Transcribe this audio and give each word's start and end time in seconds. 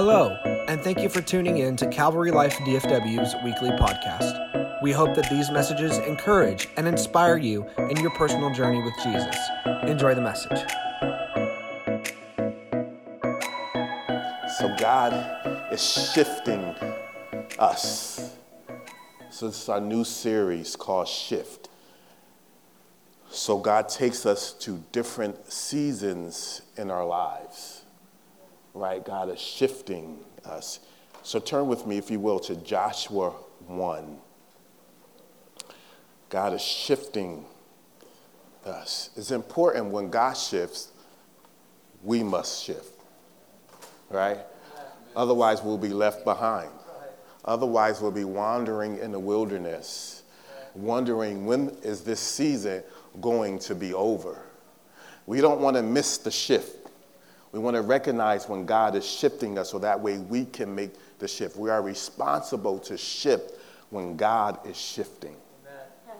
Hello, 0.00 0.38
and 0.68 0.80
thank 0.80 1.00
you 1.00 1.08
for 1.08 1.20
tuning 1.20 1.58
in 1.58 1.74
to 1.74 1.84
Calvary 1.88 2.30
Life 2.30 2.54
DFW's 2.58 3.34
weekly 3.42 3.70
podcast. 3.70 4.80
We 4.80 4.92
hope 4.92 5.16
that 5.16 5.28
these 5.28 5.50
messages 5.50 5.98
encourage 5.98 6.68
and 6.76 6.86
inspire 6.86 7.36
you 7.36 7.66
in 7.90 7.96
your 7.96 8.12
personal 8.12 8.54
journey 8.54 8.80
with 8.80 8.94
Jesus. 9.02 9.36
Enjoy 9.88 10.14
the 10.14 10.20
message. 10.20 10.60
So, 14.56 14.72
God 14.78 15.72
is 15.72 15.82
shifting 15.82 16.60
us. 17.58 18.36
So, 19.30 19.48
this 19.48 19.62
is 19.62 19.68
our 19.68 19.80
new 19.80 20.04
series 20.04 20.76
called 20.76 21.08
Shift. 21.08 21.70
So, 23.30 23.58
God 23.58 23.88
takes 23.88 24.24
us 24.26 24.52
to 24.60 24.84
different 24.92 25.50
seasons 25.50 26.62
in 26.76 26.88
our 26.88 27.04
lives 27.04 27.82
right? 28.78 29.04
God 29.04 29.28
is 29.28 29.40
shifting 29.40 30.18
us. 30.44 30.80
So 31.22 31.38
turn 31.38 31.66
with 31.66 31.86
me, 31.86 31.98
if 31.98 32.10
you 32.10 32.20
will, 32.20 32.38
to 32.40 32.56
Joshua 32.56 33.30
1. 33.66 34.18
God 36.30 36.52
is 36.52 36.62
shifting 36.62 37.44
us. 38.64 39.10
It's 39.16 39.30
important 39.30 39.86
when 39.86 40.10
God 40.10 40.34
shifts, 40.34 40.92
we 42.02 42.22
must 42.22 42.64
shift, 42.64 42.92
right? 44.10 44.38
Otherwise, 45.16 45.62
we'll 45.62 45.78
be 45.78 45.88
left 45.88 46.24
behind. 46.24 46.70
Otherwise, 47.44 48.00
we'll 48.00 48.10
be 48.10 48.24
wandering 48.24 48.98
in 48.98 49.10
the 49.10 49.18
wilderness, 49.18 50.22
wondering 50.74 51.46
when 51.46 51.70
is 51.82 52.02
this 52.02 52.20
season 52.20 52.82
going 53.20 53.58
to 53.58 53.74
be 53.74 53.94
over. 53.94 54.38
We 55.26 55.40
don't 55.40 55.60
want 55.60 55.76
to 55.76 55.82
miss 55.82 56.18
the 56.18 56.30
shift. 56.30 56.77
We 57.52 57.58
want 57.58 57.76
to 57.76 57.82
recognize 57.82 58.48
when 58.48 58.66
God 58.66 58.94
is 58.94 59.06
shifting 59.06 59.58
us 59.58 59.70
so 59.70 59.78
that 59.78 59.98
way 59.98 60.18
we 60.18 60.44
can 60.44 60.74
make 60.74 60.92
the 61.18 61.26
shift. 61.26 61.56
We 61.56 61.70
are 61.70 61.82
responsible 61.82 62.78
to 62.80 62.98
shift 62.98 63.52
when 63.90 64.16
God 64.16 64.58
is 64.66 64.76
shifting. 64.76 65.36
Yes. 65.64 66.16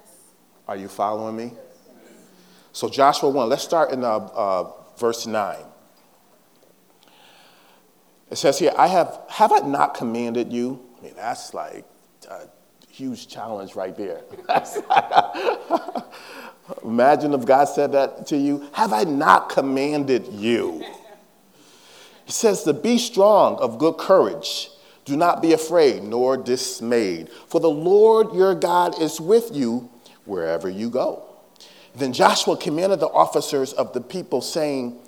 Are 0.66 0.76
you 0.76 0.88
following 0.88 1.36
me? 1.36 1.52
Yes. 1.54 2.12
So, 2.72 2.88
Joshua 2.88 3.28
1, 3.28 3.48
let's 3.48 3.62
start 3.62 3.90
in 3.92 4.04
uh, 4.04 4.16
uh, 4.16 4.72
verse 4.96 5.26
9. 5.26 5.56
It 8.30 8.36
says 8.36 8.58
here, 8.58 8.72
I 8.76 8.86
have, 8.86 9.20
have 9.28 9.52
I 9.52 9.58
not 9.58 9.94
commanded 9.94 10.52
you? 10.52 10.80
I 10.98 11.04
mean, 11.04 11.14
that's 11.14 11.52
like 11.54 11.84
a 12.30 12.42
huge 12.90 13.28
challenge 13.28 13.74
right 13.74 13.96
there. 13.96 14.22
Imagine 16.84 17.34
if 17.34 17.44
God 17.44 17.64
said 17.66 17.92
that 17.92 18.26
to 18.28 18.36
you. 18.36 18.68
Have 18.72 18.92
I 18.92 19.04
not 19.04 19.48
commanded 19.48 20.26
you? 20.28 20.84
He 22.28 22.32
says 22.32 22.62
to 22.64 22.74
be 22.74 22.98
strong 22.98 23.56
of 23.56 23.78
good 23.78 23.96
courage. 23.96 24.68
Do 25.06 25.16
not 25.16 25.40
be 25.40 25.54
afraid 25.54 26.02
nor 26.02 26.36
dismayed, 26.36 27.30
for 27.30 27.58
the 27.58 27.70
Lord 27.70 28.34
your 28.34 28.54
God 28.54 29.00
is 29.00 29.18
with 29.18 29.48
you 29.50 29.88
wherever 30.26 30.68
you 30.68 30.90
go. 30.90 31.22
Then 31.96 32.12
Joshua 32.12 32.58
commanded 32.58 33.00
the 33.00 33.08
officers 33.08 33.72
of 33.72 33.94
the 33.94 34.02
people, 34.02 34.42
saying, 34.42 34.98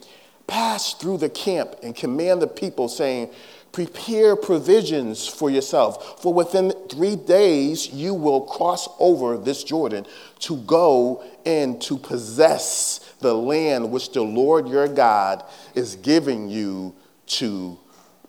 Pass 0.46 0.94
through 0.94 1.18
the 1.18 1.28
camp 1.28 1.74
and 1.82 1.94
command 1.94 2.40
the 2.40 2.46
people, 2.46 2.88
saying, 2.88 3.28
Prepare 3.70 4.34
provisions 4.34 5.28
for 5.28 5.50
yourself, 5.50 6.22
for 6.22 6.32
within 6.32 6.72
three 6.88 7.16
days 7.16 7.92
you 7.92 8.14
will 8.14 8.40
cross 8.40 8.88
over 8.98 9.36
this 9.36 9.62
Jordan 9.62 10.06
to 10.38 10.56
go 10.62 11.22
and 11.44 11.82
to 11.82 11.98
possess 11.98 13.14
the 13.20 13.34
land 13.34 13.90
which 13.90 14.10
the 14.12 14.22
Lord 14.22 14.68
your 14.68 14.88
God 14.88 15.44
is 15.74 15.96
giving 15.96 16.48
you 16.48 16.94
to 17.30 17.78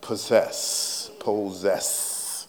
possess. 0.02 1.12
Possess. 1.20 2.48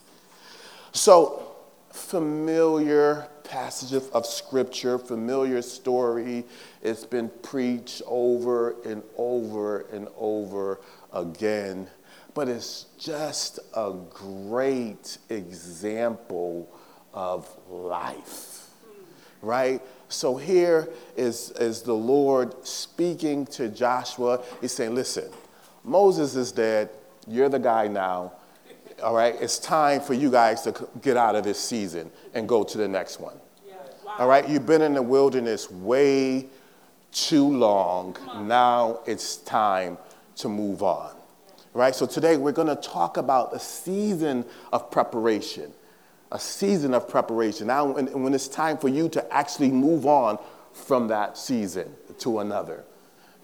So, 0.93 1.43
familiar 1.91 3.29
passages 3.45 4.09
of 4.11 4.25
scripture, 4.25 4.99
familiar 4.99 5.61
story. 5.61 6.45
It's 6.83 7.05
been 7.05 7.31
preached 7.43 8.01
over 8.07 8.77
and 8.85 9.03
over 9.17 9.81
and 9.93 10.09
over 10.17 10.81
again. 11.13 11.89
But 12.35 12.49
it's 12.49 12.87
just 12.99 13.59
a 13.75 13.93
great 14.11 15.19
example 15.29 16.69
of 17.13 17.47
life, 17.69 18.69
right? 19.43 19.83
So 20.09 20.37
here 20.37 20.89
is, 21.15 21.51
is 21.53 21.83
the 21.83 21.95
Lord 21.95 22.67
speaking 22.67 23.45
to 23.47 23.69
Joshua. 23.69 24.43
He's 24.63 24.73
saying, 24.73 24.95
Listen, 24.95 25.31
Moses 25.85 26.37
is 26.37 26.53
dead. 26.53 26.91
You're 27.27 27.49
the 27.49 27.59
guy 27.59 27.89
now. 27.89 28.33
All 29.03 29.15
right, 29.15 29.35
it's 29.41 29.59
time 29.59 30.01
for 30.01 30.15
you 30.15 30.31
guys 30.31 30.63
to 30.63 30.89
get 31.01 31.17
out 31.17 31.35
of 31.35 31.45
this 31.45 31.59
season 31.59 32.11
and 32.35 32.49
go 32.49 32.63
to 32.63 32.79
the 32.79 32.87
next 32.87 33.19
one. 33.21 33.37
All 34.19 34.29
right, 34.29 34.49
you've 34.49 34.67
been 34.67 34.83
in 34.83 34.95
the 34.95 35.03
wilderness 35.03 35.71
way 35.71 36.47
too 37.11 37.49
long. 37.49 38.17
Now 38.47 39.01
it's 39.07 39.39
time 39.39 39.99
to 40.37 40.49
move 40.49 40.83
on. 40.83 41.15
Right, 41.75 41.95
so 41.95 42.05
today 42.05 42.37
we're 42.37 42.53
going 42.53 42.69
to 42.69 42.77
talk 42.77 43.17
about 43.17 43.55
a 43.55 43.59
season 43.59 44.45
of 44.73 44.91
preparation. 44.91 45.73
A 46.31 46.39
season 46.39 46.93
of 46.93 47.09
preparation. 47.09 47.67
Now, 47.67 47.87
when, 47.87 48.07
when 48.23 48.35
it's 48.35 48.49
time 48.49 48.77
for 48.77 48.89
you 48.89 49.09
to 49.11 49.33
actually 49.33 49.71
move 49.71 50.07
on 50.07 50.39
from 50.73 51.09
that 51.09 51.39
season 51.39 51.95
to 52.19 52.41
another. 52.41 52.85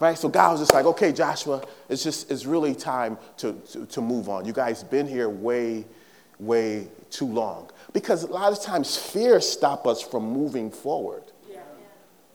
Right? 0.01 0.17
So 0.17 0.29
God 0.29 0.53
was 0.53 0.61
just 0.61 0.73
like, 0.73 0.87
okay, 0.87 1.13
Joshua, 1.13 1.63
it's 1.89 2.05
just, 2.05 2.31
it's 2.31 2.47
really 2.47 2.75
time 2.75 3.19
to, 3.39 3.55
to, 3.73 3.87
to 3.87 4.01
move 4.01 4.29
on. 4.29 4.45
You 4.45 4.53
guys 4.53 4.85
been 4.85 5.09
here 5.09 5.29
way, 5.29 5.85
way 6.39 6.87
too 7.11 7.27
long. 7.27 7.71
Because 7.93 8.23
a 8.23 8.29
lot 8.29 8.53
of 8.53 8.61
times 8.61 8.97
fear 8.97 9.41
stop 9.41 9.87
us 9.87 10.01
from 10.01 10.31
moving 10.31 10.71
forward. 10.71 11.25
Yeah. 11.51 11.61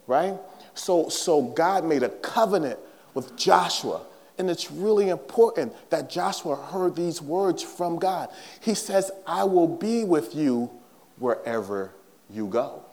Right? 0.08 0.38
So, 0.74 1.08
so 1.08 1.42
God 1.42 1.86
made 1.86 2.04
a 2.04 2.10
covenant 2.10 2.80
with 3.14 3.36
Joshua. 3.38 4.02
And 4.38 4.50
it's 4.50 4.72
really 4.72 5.10
important 5.10 5.74
that 5.90 6.10
Joshua 6.10 6.56
heard 6.56 6.96
these 6.96 7.22
words 7.22 7.62
from 7.62 8.00
God. 8.00 8.30
He 8.62 8.74
says, 8.74 9.12
I 9.28 9.44
will 9.44 9.68
be 9.68 10.04
with 10.04 10.36
you 10.36 10.72
wherever 11.18 11.94
you 12.30 12.48
go. 12.48 12.84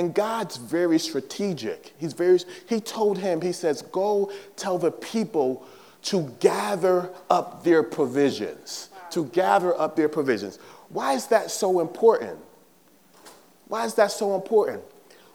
And 0.00 0.14
God's 0.14 0.56
very 0.56 0.98
strategic. 0.98 1.92
He's 1.98 2.14
very, 2.14 2.38
he 2.66 2.80
told 2.80 3.18
him, 3.18 3.42
he 3.42 3.52
says, 3.52 3.82
go 3.82 4.32
tell 4.56 4.78
the 4.78 4.90
people 4.90 5.66
to 6.04 6.34
gather 6.40 7.10
up 7.28 7.64
their 7.64 7.82
provisions. 7.82 8.88
To 9.10 9.26
gather 9.26 9.78
up 9.78 9.96
their 9.96 10.08
provisions. 10.08 10.58
Why 10.88 11.12
is 11.12 11.26
that 11.26 11.50
so 11.50 11.80
important? 11.80 12.38
Why 13.68 13.84
is 13.84 13.92
that 13.96 14.10
so 14.10 14.34
important? 14.34 14.82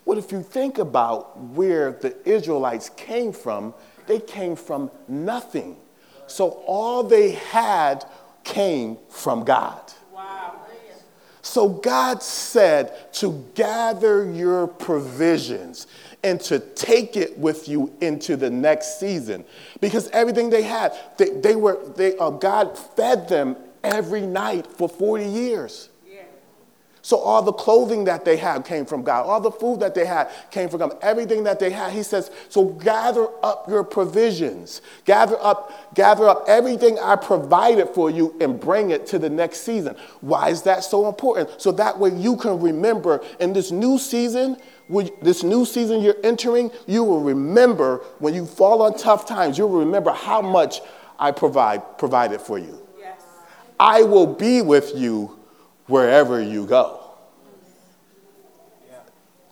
Well, 0.04 0.18
if 0.18 0.32
you 0.32 0.42
think 0.42 0.80
about 0.80 1.38
where 1.40 1.92
the 1.92 2.16
Israelites 2.28 2.90
came 2.90 3.34
from, 3.34 3.72
they 4.08 4.20
came 4.20 4.56
from 4.56 4.90
nothing. 5.08 5.78
So 6.26 6.64
all 6.66 7.04
they 7.04 7.34
had 7.34 8.04
came 8.44 8.98
from 9.10 9.44
God. 9.44 9.94
So 11.46 11.70
God 11.70 12.24
said 12.24 13.14
to 13.14 13.46
gather 13.54 14.30
your 14.30 14.66
provisions 14.66 15.86
and 16.24 16.42
to 16.42 16.58
take 16.58 17.16
it 17.16 17.38
with 17.38 17.70
you 17.70 17.94
into 18.02 18.36
the 18.36 18.50
next 18.50 19.00
season 19.00 19.46
because 19.80 20.10
everything 20.10 20.50
they 20.50 20.64
had, 20.64 20.98
they, 21.18 21.30
they 21.30 21.56
were, 21.56 21.78
they, 21.96 22.18
uh, 22.18 22.32
God 22.32 22.76
fed 22.76 23.30
them 23.30 23.58
every 23.84 24.26
night 24.26 24.66
for 24.66 24.90
40 24.90 25.24
years. 25.24 25.90
So 27.06 27.20
all 27.20 27.44
the 27.44 27.54
clothing 27.54 28.06
that 28.06 28.26
they 28.26 28.36
had 28.36 28.66
came 28.66 28.84
from 28.84 29.04
God. 29.04 29.28
All 29.28 29.40
the 29.40 29.52
food 29.52 29.80
that 29.82 29.94
they 29.94 30.08
had 30.08 30.28
came 30.50 30.70
from 30.70 30.80
God. 30.80 30.98
Everything 31.04 31.44
that 31.44 31.60
they 31.60 31.70
had, 31.70 31.92
he 31.94 32.02
says, 32.02 32.32
so 32.50 32.66
gather 32.66 33.28
up 33.44 33.70
your 33.70 33.84
provisions. 33.84 34.82
Gather 35.06 35.38
up, 35.40 35.94
gather 35.94 36.28
up 36.28 36.46
everything 36.48 36.98
I 36.98 37.16
provided 37.16 37.90
for 37.90 38.10
you 38.10 38.36
and 38.42 38.60
bring 38.60 38.90
it 38.90 39.06
to 39.06 39.20
the 39.20 39.30
next 39.30 39.60
season. 39.62 39.96
Why 40.22 40.50
is 40.50 40.64
that 40.64 40.84
so 40.84 41.08
important? 41.08 41.62
So 41.62 41.72
that 41.74 42.00
way 42.00 42.10
you 42.10 42.38
can 42.38 42.60
remember 42.60 43.24
in 43.40 43.54
this 43.54 43.70
new 43.70 44.00
season, 44.00 44.58
this 45.22 45.44
new 45.44 45.64
season 45.64 46.02
you're 46.02 46.18
entering, 46.24 46.72
you 46.88 47.04
will 47.04 47.22
remember 47.22 47.98
when 48.18 48.34
you 48.34 48.48
fall 48.48 48.82
on 48.82 48.98
tough 48.98 49.28
times, 49.28 49.60
you'll 49.60 49.70
remember 49.70 50.12
how 50.12 50.42
much 50.42 50.82
I 51.20 51.30
provide 51.30 52.00
provided 52.00 52.42
for 52.42 52.58
you. 52.58 52.82
Yes. 52.98 53.22
I 53.80 54.02
will 54.02 54.26
be 54.26 54.64
with 54.64 54.94
you 54.96 55.38
wherever 55.88 56.42
you 56.42 56.66
go. 56.66 57.02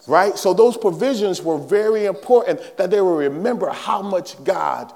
Right? 0.06 0.38
So 0.38 0.54
those 0.54 0.76
provisions 0.76 1.42
were 1.42 1.58
very 1.58 2.06
important 2.06 2.78
that 2.78 2.92
they 2.92 3.00
will 3.00 3.16
remember 3.16 3.70
how 3.70 4.02
much 4.02 4.42
God 4.44 4.92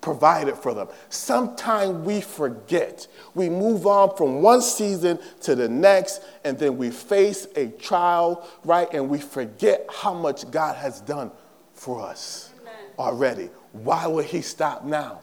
provided 0.00 0.56
for 0.56 0.74
them. 0.74 0.88
Sometimes 1.08 2.06
we 2.06 2.20
forget. 2.20 3.06
We 3.34 3.48
move 3.48 3.86
on 3.86 4.16
from 4.16 4.42
one 4.42 4.62
season 4.62 5.18
to 5.42 5.54
the 5.54 5.68
next, 5.68 6.22
and 6.44 6.58
then 6.58 6.76
we 6.76 6.90
face 6.90 7.46
a 7.56 7.68
trial, 7.68 8.46
right? 8.64 8.88
And 8.92 9.08
we 9.08 9.18
forget 9.18 9.86
how 9.90 10.14
much 10.14 10.50
God 10.50 10.76
has 10.76 11.00
done 11.00 11.30
for 11.74 12.02
us 12.02 12.52
Amen. 12.60 12.74
already. 12.98 13.50
Why 13.72 14.06
would 14.06 14.26
He 14.26 14.42
stop 14.42 14.84
now? 14.84 15.20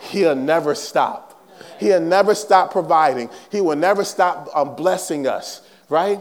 He'll 0.00 0.36
never 0.36 0.74
stop. 0.74 1.35
He'll 1.78 2.00
never 2.00 2.34
stop 2.34 2.72
providing. 2.72 3.30
He 3.50 3.60
will 3.60 3.76
never 3.76 4.04
stop 4.04 4.48
um, 4.54 4.76
blessing 4.76 5.26
us, 5.26 5.62
right? 5.88 6.20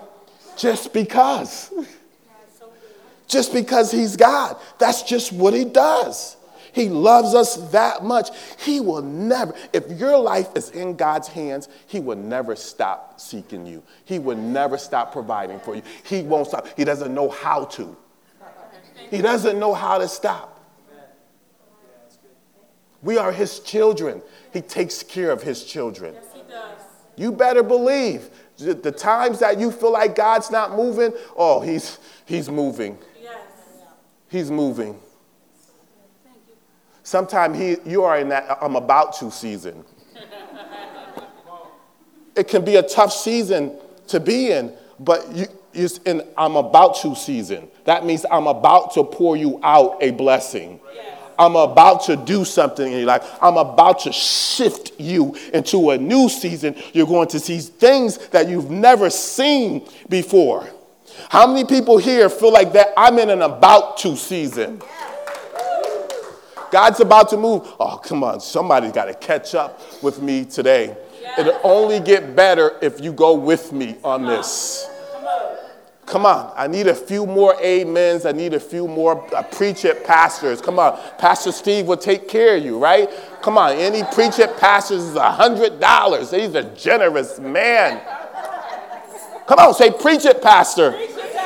Just 0.58 0.94
because. 0.94 1.72
Just 3.28 3.54
because 3.54 3.92
He's 3.92 4.16
God. 4.16 4.58
That's 4.78 5.04
just 5.04 5.32
what 5.34 5.54
He 5.54 5.66
does. 5.66 6.38
He 6.72 6.90
loves 6.90 7.34
us 7.34 7.56
that 7.72 8.04
much. 8.04 8.30
He 8.60 8.82
will 8.82 9.02
never, 9.02 9.56
if 9.72 9.90
your 9.92 10.18
life 10.18 10.50
is 10.56 10.72
in 10.72 10.98
God's 10.98 11.30
hands, 11.30 11.70
He 11.88 12.02
will 12.02 12.18
never 12.18 12.54
stop 12.56 13.20
seeking 13.20 13.66
you. 13.66 13.82
He 14.04 14.20
will 14.20 14.36
never 14.36 14.78
stop 14.78 15.14
providing 15.14 15.60
for 15.62 15.76
you. 15.76 15.84
He 16.04 16.22
won't 16.22 16.50
stop. 16.50 16.68
He 16.76 16.84
doesn't 16.84 17.14
know 17.14 17.30
how 17.30 17.64
to. 17.66 17.96
He 19.10 19.22
doesn't 19.22 19.58
know 19.58 19.74
how 19.74 20.00
to 20.00 20.08
stop. 20.08 20.55
We 23.06 23.20
are 23.20 23.32
His 23.32 23.60
children. 23.60 24.24
He 24.52 24.62
takes 24.62 25.04
care 25.04 25.30
of 25.30 25.44
His 25.44 25.64
children. 25.64 26.16
Yes, 26.16 26.26
he 26.34 26.42
does. 26.52 26.80
You 27.16 27.32
better 27.32 27.62
believe 27.62 28.32
the 28.58 28.92
times 28.92 29.40
that 29.40 29.60
you 29.60 29.72
feel 29.72 29.94
like 29.94 30.16
God's 30.16 30.50
not 30.50 30.76
moving, 30.76 31.14
oh, 31.38 31.62
He's, 31.62 32.00
he's 32.26 32.50
moving. 32.50 32.98
Yes. 33.22 33.38
He's 34.28 34.50
moving. 34.50 35.00
Thank 36.24 36.38
you. 36.48 36.56
Sometimes 37.04 37.58
he, 37.60 37.78
you 37.86 38.04
are 38.04 38.18
in 38.18 38.30
that 38.30 38.58
I'm 38.60 38.76
about 38.76 39.16
to 39.18 39.30
season. 39.30 39.86
it 42.36 42.48
can 42.48 42.66
be 42.66 42.78
a 42.78 42.84
tough 42.84 43.14
season 43.14 43.78
to 44.08 44.20
be 44.20 44.52
in, 44.52 44.74
but 45.00 45.32
you, 45.32 45.46
it's 45.74 46.00
in 46.00 46.24
I'm 46.38 46.56
about 46.56 46.96
to 47.02 47.16
season. 47.16 47.68
That 47.84 48.04
means 48.04 48.26
I'm 48.32 48.48
about 48.48 48.96
to 48.96 49.04
pour 49.04 49.38
you 49.38 49.60
out 49.62 50.02
a 50.02 50.10
blessing. 50.10 50.80
I'm 51.38 51.56
about 51.56 52.04
to 52.06 52.16
do 52.16 52.46
something 52.46 52.86
in 52.86 53.00
your 53.00 53.08
life. 53.08 53.38
I'm 53.42 53.58
about 53.58 54.00
to 54.02 54.12
shift 54.12 54.94
you 55.00 55.36
into 55.54 55.92
a 55.92 55.98
new 55.98 56.30
season. 56.30 56.76
You're 56.94 57.08
going 57.08 57.28
to 57.30 57.40
see 57.40 57.60
things 57.60 58.18
that 58.30 58.48
you've 58.48 58.72
never 58.72 59.10
seen 59.10 59.88
before. 60.10 60.70
How 61.30 61.48
many 61.48 61.66
people 61.66 61.98
here 61.98 62.30
feel 62.30 62.52
like 62.52 62.74
that 62.74 62.94
I'm 62.98 63.20
in 63.20 63.30
an 63.30 63.42
about 63.42 63.98
to 64.00 64.16
season? 64.16 64.82
God's 66.72 67.00
about 67.00 67.30
to 67.30 67.38
move. 67.38 67.62
Oh, 67.80 67.98
come 68.04 68.24
on. 68.24 68.40
Somebody's 68.40 68.92
got 68.92 69.06
to 69.06 69.14
catch 69.14 69.56
up 69.56 69.82
with 70.04 70.22
me 70.22 70.46
today. 70.46 70.98
It'll 71.38 71.60
only 71.64 72.00
get 72.00 72.36
better 72.36 72.78
if 72.82 73.02
you 73.02 73.14
go 73.14 73.34
with 73.36 73.72
me 73.72 73.98
on 74.04 74.26
this. 74.26 74.90
Come 76.06 76.26
on. 76.26 76.54
I 76.56 76.68
need 76.68 76.88
a 76.88 76.96
few 76.96 77.26
more 77.26 77.56
amens. 77.56 78.26
I 78.26 78.32
need 78.32 78.54
a 78.54 78.60
few 78.60 78.88
more 78.88 79.26
uh, 79.34 79.42
preach 79.44 79.86
it 79.86 80.06
pastors. 80.06 80.62
Come 80.62 80.78
on. 80.78 81.00
Pastor 81.18 81.52
Steve 81.52 81.88
will 81.88 81.98
take 81.98 82.28
care 82.28 82.58
of 82.58 82.64
you, 82.64 82.78
right? 82.78 83.10
Come 83.42 83.58
on. 83.58 83.74
Any 83.74 84.04
preach 84.14 84.38
it 84.38 84.56
pastors 84.58 85.02
is 85.02 85.16
a 85.16 85.20
$100. 85.20 86.40
He's 86.40 86.54
a 86.54 86.64
generous 86.76 87.40
man. 87.40 88.02
Come 89.48 89.60
on. 89.60 89.74
Say, 89.74 89.92
preach 89.92 90.26
it, 90.26 90.44
pastor. 90.44 90.92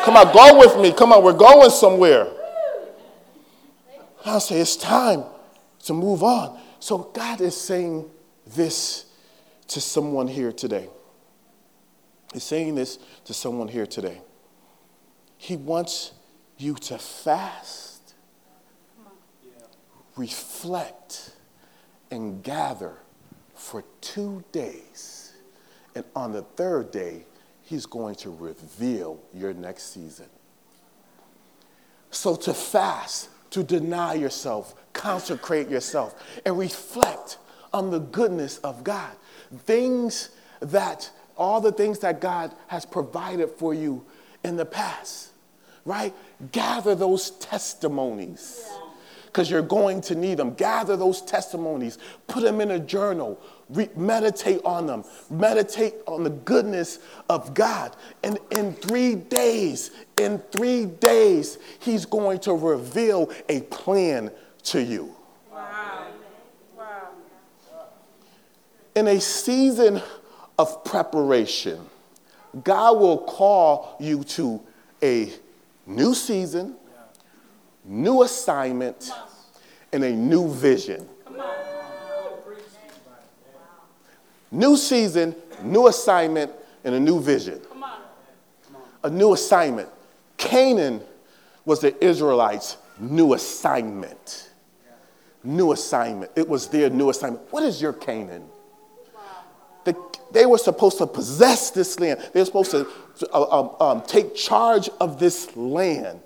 Come 0.03 0.17
on. 0.17 0.33
Go 0.33 0.59
with 0.59 0.77
me. 0.77 0.91
Come 0.91 1.13
on. 1.13 1.23
We're 1.23 1.33
going 1.33 1.69
somewhere. 1.69 2.27
I'll 4.25 4.41
say, 4.41 4.59
it's 4.59 4.75
time 4.75 5.23
to 5.85 5.94
move 5.94 6.21
on. 6.21 6.59
So 6.81 6.97
God 6.97 7.39
is 7.39 7.56
saying 7.56 8.09
this 8.45 9.06
to 9.69 9.79
someone 9.79 10.27
here 10.27 10.51
today. 10.51 10.89
He's 12.33 12.44
saying 12.44 12.75
this 12.75 13.00
to 13.25 13.33
someone 13.33 13.69
here 13.69 13.85
today. 13.85 14.21
He 15.41 15.56
wants 15.56 16.12
you 16.57 16.75
to 16.75 16.97
fast, 16.97 18.13
reflect, 20.18 21.31
and 22.12 22.44
gather 22.44 22.97
for 23.56 23.86
two 24.01 24.44
days. 24.51 25.33
And 25.95 26.03
on 26.13 26.33
the 26.33 26.41
third 26.41 26.91
day, 26.91 27.24
He's 27.63 27.86
going 27.86 28.15
to 28.15 28.31
reveal 28.31 29.19
your 29.33 29.53
next 29.53 29.94
season. 29.94 30.25
So 32.12 32.35
to 32.35 32.53
fast, 32.53 33.30
to 33.51 33.63
deny 33.63 34.15
yourself, 34.15 34.75
consecrate 34.92 35.69
yourself, 35.69 36.21
and 36.45 36.59
reflect 36.59 37.38
on 37.71 37.92
the 37.92 38.00
goodness 38.00 38.57
of 38.57 38.83
God. 38.83 39.12
Things 39.59 40.31
that, 40.59 41.09
all 41.38 41.62
the 41.62 41.71
things 41.71 42.00
that 42.00 42.19
God 42.19 42.51
has 42.68 42.85
provided 42.85 43.51
for 43.51 43.74
you 43.74 44.03
in 44.44 44.57
the 44.57 44.65
past, 44.65 45.29
right? 45.89 46.13
Gather 46.51 46.94
those 46.94 47.31
testimonies 47.31 48.63
because 49.25 49.50
you're 49.50 49.63
going 49.63 50.01
to 50.01 50.13
need 50.13 50.38
them. 50.38 50.53
Gather 50.53 50.95
those 50.95 51.21
testimonies, 51.24 51.97
put 52.27 52.44
them 52.44 52.62
in 52.62 52.71
a 52.71 52.80
journal, 52.80 53.41
Re- 53.69 53.89
meditate 53.95 54.62
on 54.63 54.86
them, 54.86 55.03
meditate 55.31 55.95
on 56.06 56.24
the 56.24 56.30
goodness 56.30 57.00
of 57.27 57.56
God. 57.56 57.95
And 58.24 58.38
in 58.51 58.74
three 58.74 59.15
days, 59.15 59.91
in 60.18 60.39
three 60.51 60.86
days, 60.86 61.57
He's 61.80 62.06
going 62.06 62.39
to 62.42 62.53
reveal 62.53 63.31
a 63.47 63.62
plan 63.62 64.31
to 64.65 64.83
you. 64.83 65.15
Wow. 65.51 66.07
Wow. 66.77 67.09
In 68.95 69.07
a 69.07 69.19
season 69.19 70.01
of 70.59 70.83
preparation, 70.83 71.80
God 72.63 73.00
will 73.00 73.19
call 73.19 73.95
you 74.00 74.24
to 74.24 74.62
a 75.01 75.31
new 75.89 76.13
season, 76.13 76.75
new 77.83 78.21
assignment, 78.21 79.12
and 79.91 80.03
a 80.03 80.12
new 80.12 80.47
vision. 80.53 81.07
New 84.51 84.77
season, 84.77 85.36
new 85.63 85.88
assignment, 85.88 86.51
and 86.83 86.95
a 86.95 87.00
new 87.00 87.19
vision. 87.19 87.59
A 89.03 89.09
new 89.09 89.33
assignment. 89.33 89.89
Canaan 90.38 91.01
was 91.65 91.80
the 91.80 92.03
Israelites' 92.03 92.77
new 93.00 93.33
assignment. 93.33 94.50
New 95.44 95.71
assignment. 95.71 96.31
It 96.35 96.47
was 96.47 96.68
their 96.68 96.89
new 96.89 97.09
assignment. 97.09 97.44
What 97.51 97.63
is 97.63 97.81
your 97.81 97.94
Canaan? 97.94 98.44
The, 99.86 99.96
they 100.31 100.46
were 100.46 100.58
supposed 100.58 100.98
to 101.00 101.08
possess 101.08 101.72
this 101.72 102.00
land. 102.00 102.20
They 102.34 102.42
were 102.42 102.46
supposed 102.46 102.72
to 102.72 102.88
uh, 103.34 103.60
um, 103.60 103.76
um, 103.80 104.02
take 104.06 104.36
charge 104.36 104.90
of 105.00 105.19
this 105.19 105.56
land. 105.56 106.19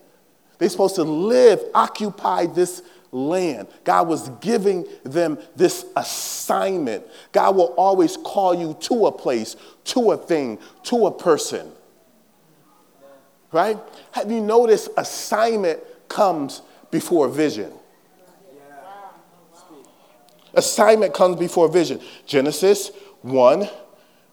They're 0.57 0.69
supposed 0.69 0.95
to 0.95 1.03
live, 1.03 1.61
occupy 1.73 2.47
this 2.47 2.83
land. 3.11 3.67
God 3.83 4.07
was 4.07 4.29
giving 4.41 4.85
them 5.03 5.37
this 5.55 5.85
assignment. 5.95 7.05
God 7.31 7.55
will 7.55 7.73
always 7.77 8.17
call 8.17 8.55
you 8.55 8.75
to 8.81 9.07
a 9.07 9.11
place, 9.11 9.55
to 9.85 10.11
a 10.11 10.17
thing, 10.17 10.59
to 10.83 11.07
a 11.07 11.11
person. 11.11 11.71
Right? 13.51 13.77
Have 14.11 14.31
you 14.31 14.41
noticed 14.41 14.89
assignment 14.97 15.79
comes 16.09 16.61
before 16.89 17.27
vision? 17.27 17.71
Assignment 20.55 21.13
comes 21.13 21.35
before 21.37 21.67
vision. 21.67 21.99
Genesis 22.25 22.91
1, 23.23 23.69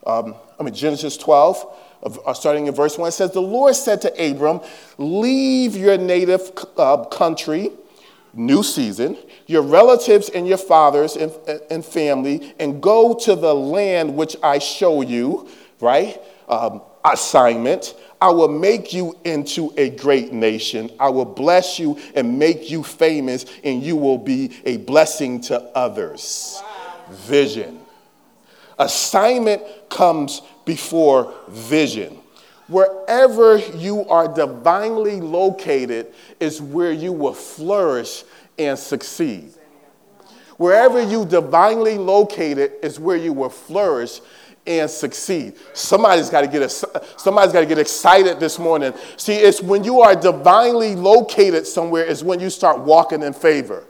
um, 0.07 0.35
I 0.59 0.63
mean, 0.63 0.75
Genesis 0.75 1.17
12, 1.17 1.77
uh, 2.03 2.33
starting 2.33 2.67
in 2.67 2.75
verse 2.75 2.97
1, 2.99 3.09
it 3.09 3.13
says, 3.13 3.33
The 3.33 3.43
Lord 3.43 3.75
said 3.75 4.03
to 4.03 4.31
Abram, 4.31 4.61
Leave 4.99 5.77
your 5.77 5.99
native 5.99 6.53
uh, 6.77 7.05
country, 7.05 7.71
new 8.35 8.63
season, 8.63 9.17
your 9.47 9.63
relatives 9.63 10.29
and 10.31 10.47
your 10.47 10.59
fathers 10.59 11.17
and, 11.17 11.33
and 11.71 11.85
family, 11.85 12.55
and 12.59 12.83
go 12.83 13.15
to 13.15 13.35
the 13.35 13.55
land 13.55 14.17
which 14.17 14.37
I 14.43 14.59
show 14.59 15.03
you, 15.03 15.49
right? 15.81 16.21
Um, 16.49 16.83
assignment. 17.05 17.95
I 18.21 18.31
will 18.31 18.49
make 18.49 18.93
you 18.93 19.17
into 19.25 19.73
a 19.77 19.91
great 19.91 20.33
nation. 20.33 20.91
I 21.01 21.09
will 21.09 21.25
bless 21.25 21.79
you 21.79 21.99
and 22.15 22.39
make 22.39 22.71
you 22.71 22.83
famous, 22.83 23.47
and 23.65 23.83
you 23.83 23.97
will 23.97 24.19
be 24.19 24.53
a 24.65 24.79
blessing 24.79 25.41
to 25.43 25.61
others. 25.75 26.63
Vision. 27.11 27.80
Assignment 28.81 29.63
comes 29.91 30.41
before 30.65 31.35
vision. 31.51 32.19
Wherever 32.67 33.59
you 33.59 34.09
are 34.09 34.27
divinely 34.27 35.21
located 35.21 36.15
is 36.41 36.63
where 36.63 36.91
you 36.91 37.13
will 37.13 37.35
flourish 37.35 38.25
and 38.59 38.79
succeed. 38.79 39.53
Wherever 40.57 41.03
you 41.03 41.27
divinely 41.27 41.99
located 41.99 42.73
is 42.83 42.99
where 42.99 43.17
you 43.17 43.35
will 43.35 43.51
flourish 43.51 44.21
and 44.67 44.89
succeed. 44.89 45.57
Somebody's 45.75 46.31
got 46.31 46.41
to 46.41 46.47
get 46.47 46.71
somebody's 46.71 47.53
got 47.53 47.61
to 47.61 47.67
get 47.67 47.79
excited 47.79 48.41
this 48.41 48.59
morning. 48.59 48.95
See, 49.19 49.35
it's 49.35 49.61
when 49.61 49.85
you 49.85 50.01
are 50.01 50.15
divinely 50.15 50.97
located 50.97 51.67
somewhere 51.67 52.05
is 52.05 52.25
when 52.25 52.41
you 52.41 52.49
start 52.49 52.79
walking 52.79 53.23
in 53.23 53.35
favor. 53.35 53.85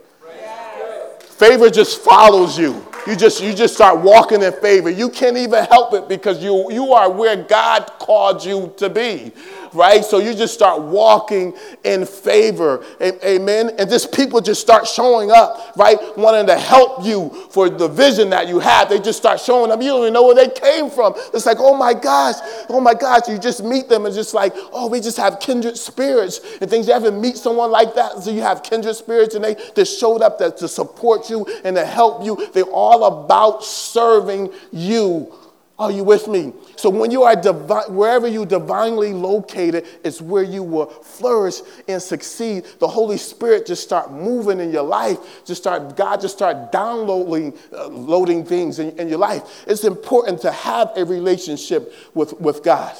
Favor 1.19 1.69
just 1.69 2.01
follows 2.01 2.59
you. 2.59 2.85
You 3.07 3.15
just 3.15 3.41
you 3.41 3.53
just 3.53 3.73
start 3.73 3.99
walking 3.99 4.43
in 4.43 4.53
favor. 4.53 4.89
You 4.89 5.09
can't 5.09 5.37
even 5.37 5.65
help 5.65 5.93
it 5.93 6.07
because 6.07 6.43
you 6.43 6.71
you 6.71 6.93
are 6.93 7.09
where 7.11 7.35
God 7.35 7.91
called 7.99 8.45
you 8.45 8.73
to 8.77 8.89
be. 8.89 9.31
Right? 9.73 10.03
So 10.03 10.19
you 10.19 10.33
just 10.33 10.53
start 10.53 10.81
walking 10.81 11.53
in 11.83 12.05
favor, 12.05 12.83
amen. 13.01 13.71
And 13.77 13.89
just 13.89 14.13
people 14.13 14.41
just 14.41 14.61
start 14.61 14.87
showing 14.87 15.31
up, 15.31 15.73
right? 15.77 15.97
Wanting 16.17 16.47
to 16.47 16.57
help 16.57 17.05
you 17.05 17.29
for 17.49 17.69
the 17.69 17.87
vision 17.87 18.29
that 18.31 18.47
you 18.47 18.59
have. 18.59 18.89
They 18.89 18.99
just 18.99 19.17
start 19.17 19.39
showing 19.39 19.71
up. 19.71 19.81
You 19.81 19.89
don't 19.89 20.01
even 20.01 20.13
know 20.13 20.23
where 20.23 20.35
they 20.35 20.49
came 20.49 20.89
from. 20.89 21.13
It's 21.33 21.45
like, 21.45 21.57
oh 21.59 21.75
my 21.75 21.93
gosh, 21.93 22.35
oh 22.69 22.79
my 22.81 22.93
gosh. 22.93 23.27
You 23.27 23.37
just 23.37 23.63
meet 23.63 23.89
them 23.89 24.05
and 24.05 24.13
just 24.13 24.33
like, 24.33 24.53
oh, 24.71 24.87
we 24.87 24.99
just 24.99 25.17
have 25.17 25.39
kindred 25.39 25.77
spirits 25.77 26.41
and 26.61 26.69
things. 26.69 26.87
You 26.87 26.93
ever 26.93 27.11
meet 27.11 27.37
someone 27.37 27.71
like 27.71 27.95
that? 27.95 28.23
So 28.23 28.31
you 28.31 28.41
have 28.41 28.63
kindred 28.63 28.95
spirits 28.95 29.35
and 29.35 29.43
they 29.43 29.55
just 29.75 29.99
showed 29.99 30.21
up 30.21 30.37
to 30.39 30.67
support 30.67 31.29
you 31.29 31.45
and 31.63 31.75
to 31.75 31.85
help 31.85 32.23
you. 32.25 32.49
They're 32.53 32.63
all 32.65 33.05
about 33.05 33.63
serving 33.63 34.51
you 34.71 35.33
are 35.81 35.91
you 35.91 36.03
with 36.03 36.27
me? 36.27 36.53
So 36.75 36.91
when 36.91 37.09
you 37.09 37.23
are 37.23 37.35
divine, 37.35 37.93
wherever 37.93 38.27
you 38.27 38.45
divinely 38.45 39.13
located 39.13 39.87
is 40.03 40.21
where 40.21 40.43
you 40.43 40.61
will 40.61 40.85
flourish 40.85 41.61
and 41.87 41.99
succeed. 41.99 42.65
The 42.77 42.87
Holy 42.87 43.17
Spirit 43.17 43.65
just 43.65 43.81
start 43.81 44.11
moving 44.11 44.59
in 44.59 44.71
your 44.71 44.83
life. 44.83 45.17
Just 45.43 45.61
start 45.63 45.97
God 45.97 46.21
just 46.21 46.35
start 46.35 46.71
downloading 46.71 47.57
uh, 47.73 47.87
loading 47.87 48.45
things 48.45 48.77
in, 48.77 48.97
in, 48.99 49.09
your 49.09 49.17
life. 49.17 49.63
It's 49.65 49.83
important 49.83 50.39
to 50.41 50.51
have 50.51 50.91
a 50.95 51.03
relationship 51.03 51.93
with, 52.13 52.39
with 52.39 52.63
God. 52.63 52.95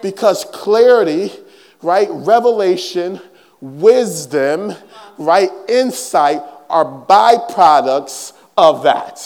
Because 0.00 0.44
clarity, 0.44 1.32
right, 1.82 2.08
revelation, 2.10 3.20
wisdom, 3.60 4.74
right, 5.18 5.50
insight 5.68 6.40
are 6.70 6.84
byproducts 6.84 8.32
of 8.56 8.84
that. 8.84 9.18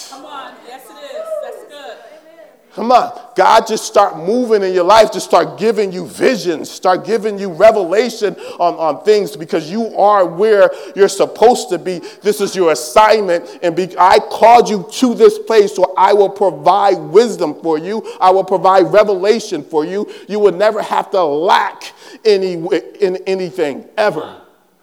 Come 2.76 2.92
on. 2.92 3.18
God 3.34 3.66
just 3.66 3.86
start 3.86 4.18
moving 4.18 4.62
in 4.62 4.74
your 4.74 4.84
life, 4.84 5.10
just 5.10 5.24
start 5.24 5.58
giving 5.58 5.92
you 5.92 6.06
visions, 6.06 6.70
start 6.70 7.06
giving 7.06 7.38
you 7.38 7.50
revelation 7.50 8.34
on, 8.60 8.74
on 8.74 9.02
things 9.02 9.34
because 9.34 9.70
you 9.70 9.96
are 9.96 10.26
where 10.26 10.70
you're 10.94 11.08
supposed 11.08 11.70
to 11.70 11.78
be. 11.78 12.00
This 12.20 12.42
is 12.42 12.54
your 12.54 12.72
assignment. 12.72 13.60
And 13.62 13.74
be, 13.74 13.96
I 13.98 14.18
called 14.18 14.68
you 14.68 14.86
to 14.92 15.14
this 15.14 15.38
place, 15.38 15.74
so 15.74 15.94
I 15.96 16.12
will 16.12 16.28
provide 16.28 16.98
wisdom 16.98 17.54
for 17.62 17.78
you. 17.78 18.06
I 18.20 18.30
will 18.30 18.44
provide 18.44 18.92
revelation 18.92 19.64
for 19.64 19.86
you. 19.86 20.06
You 20.28 20.38
will 20.38 20.52
never 20.52 20.82
have 20.82 21.10
to 21.12 21.24
lack 21.24 21.94
any, 22.26 22.56
in 23.00 23.16
anything 23.26 23.88
ever. 23.96 24.20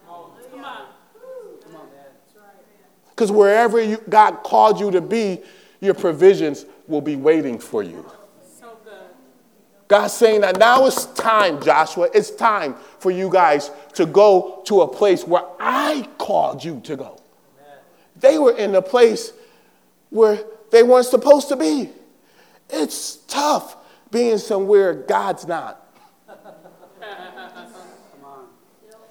Come 0.08 0.16
on, 0.16 0.32
man. 0.60 0.82
Because 3.12 3.32
wherever 3.32 3.80
you, 3.80 4.02
God 4.10 4.42
called 4.42 4.80
you 4.80 4.90
to 4.90 5.00
be, 5.00 5.44
your 5.80 5.94
provisions 5.94 6.66
will 6.94 7.02
be 7.02 7.16
waiting 7.16 7.58
for 7.58 7.82
you. 7.82 8.10
So. 8.60 8.78
God's 9.88 10.14
saying 10.14 10.42
that 10.42 10.60
now 10.60 10.86
it's 10.86 11.06
time, 11.06 11.60
Joshua. 11.62 12.08
It's 12.14 12.30
time 12.30 12.76
for 13.00 13.10
you 13.10 13.30
guys 13.30 13.72
to 13.96 14.06
go 14.06 14.62
to 14.66 14.82
a 14.82 14.88
place 14.88 15.26
where 15.26 15.44
I 15.60 16.08
called 16.20 16.64
you 16.64 16.80
to 16.82 16.96
go. 16.96 17.20
They 18.16 18.38
were 18.38 18.56
in 18.56 18.76
a 18.76 18.82
place 18.82 19.34
where 20.10 20.40
they 20.72 20.84
weren't 20.84 21.08
supposed 21.08 21.50
to 21.50 21.56
be. 21.56 21.90
It's 22.70 23.18
tough 23.28 23.76
being 24.12 24.38
somewhere 24.38 24.94
God's 24.94 25.48
not. 25.48 25.80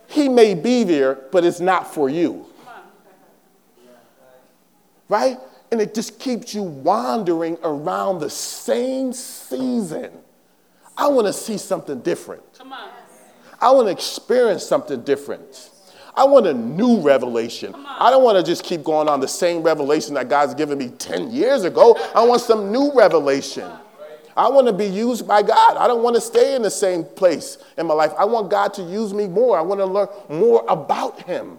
He 0.07 0.29
may 0.29 0.53
be 0.55 0.85
there, 0.85 1.15
but 1.33 1.43
it's 1.43 1.59
not 1.59 1.93
for 1.95 2.11
you. 2.11 2.45
Right? 5.09 5.39
And 5.73 5.81
it 5.81 5.95
just 5.95 6.21
keeps 6.21 6.55
you 6.55 6.63
wandering 6.63 7.57
around 7.65 8.19
the 8.21 8.29
same 8.29 9.11
season. 9.15 10.11
I 10.99 11.09
want 11.09 11.27
to 11.27 11.33
see 11.33 11.57
something 11.57 12.01
different. 12.03 12.43
Come 12.59 12.75
on. 12.75 12.91
I 13.59 13.71
want 13.71 13.89
to 13.89 13.93
experience 13.93 14.65
something 14.65 15.03
different. 15.03 15.71
I 16.15 16.25
want 16.25 16.47
a 16.47 16.53
new 16.53 17.01
revelation. 17.01 17.75
I 17.75 18.11
don't 18.11 18.23
want 18.23 18.37
to 18.37 18.45
just 18.45 18.65
keep 18.65 18.85
going 18.85 19.09
on 19.09 19.21
the 19.21 19.29
same 19.29 19.63
revelation 19.63 20.13
that 20.15 20.29
God's 20.29 20.55
given 20.55 20.77
me 20.77 20.91
10 20.91 21.31
years 21.31 21.65
ago. 21.65 21.97
I 22.15 22.23
want 22.23 22.43
some 22.43 22.71
new 22.71 22.93
revelation. 22.95 23.71
I 24.37 24.51
want 24.51 24.67
to 24.67 24.75
be 24.75 24.85
used 24.85 25.27
by 25.27 25.41
God. 25.43 25.79
I 25.79 25.87
don't 25.87 26.03
want 26.03 26.17
to 26.17 26.21
stay 26.21 26.55
in 26.55 26.61
the 26.61 26.71
same 26.71 27.03
place 27.03 27.57
in 27.79 27.87
my 27.87 27.95
life. 27.95 28.13
I 28.19 28.27
want 28.27 28.51
God 28.51 28.75
to 28.75 28.83
use 28.83 29.15
me 29.15 29.27
more. 29.27 29.57
I 29.57 29.63
want 29.63 29.81
to 29.81 29.87
learn 29.87 30.09
more 30.29 30.67
about 30.69 31.23
Him. 31.23 31.57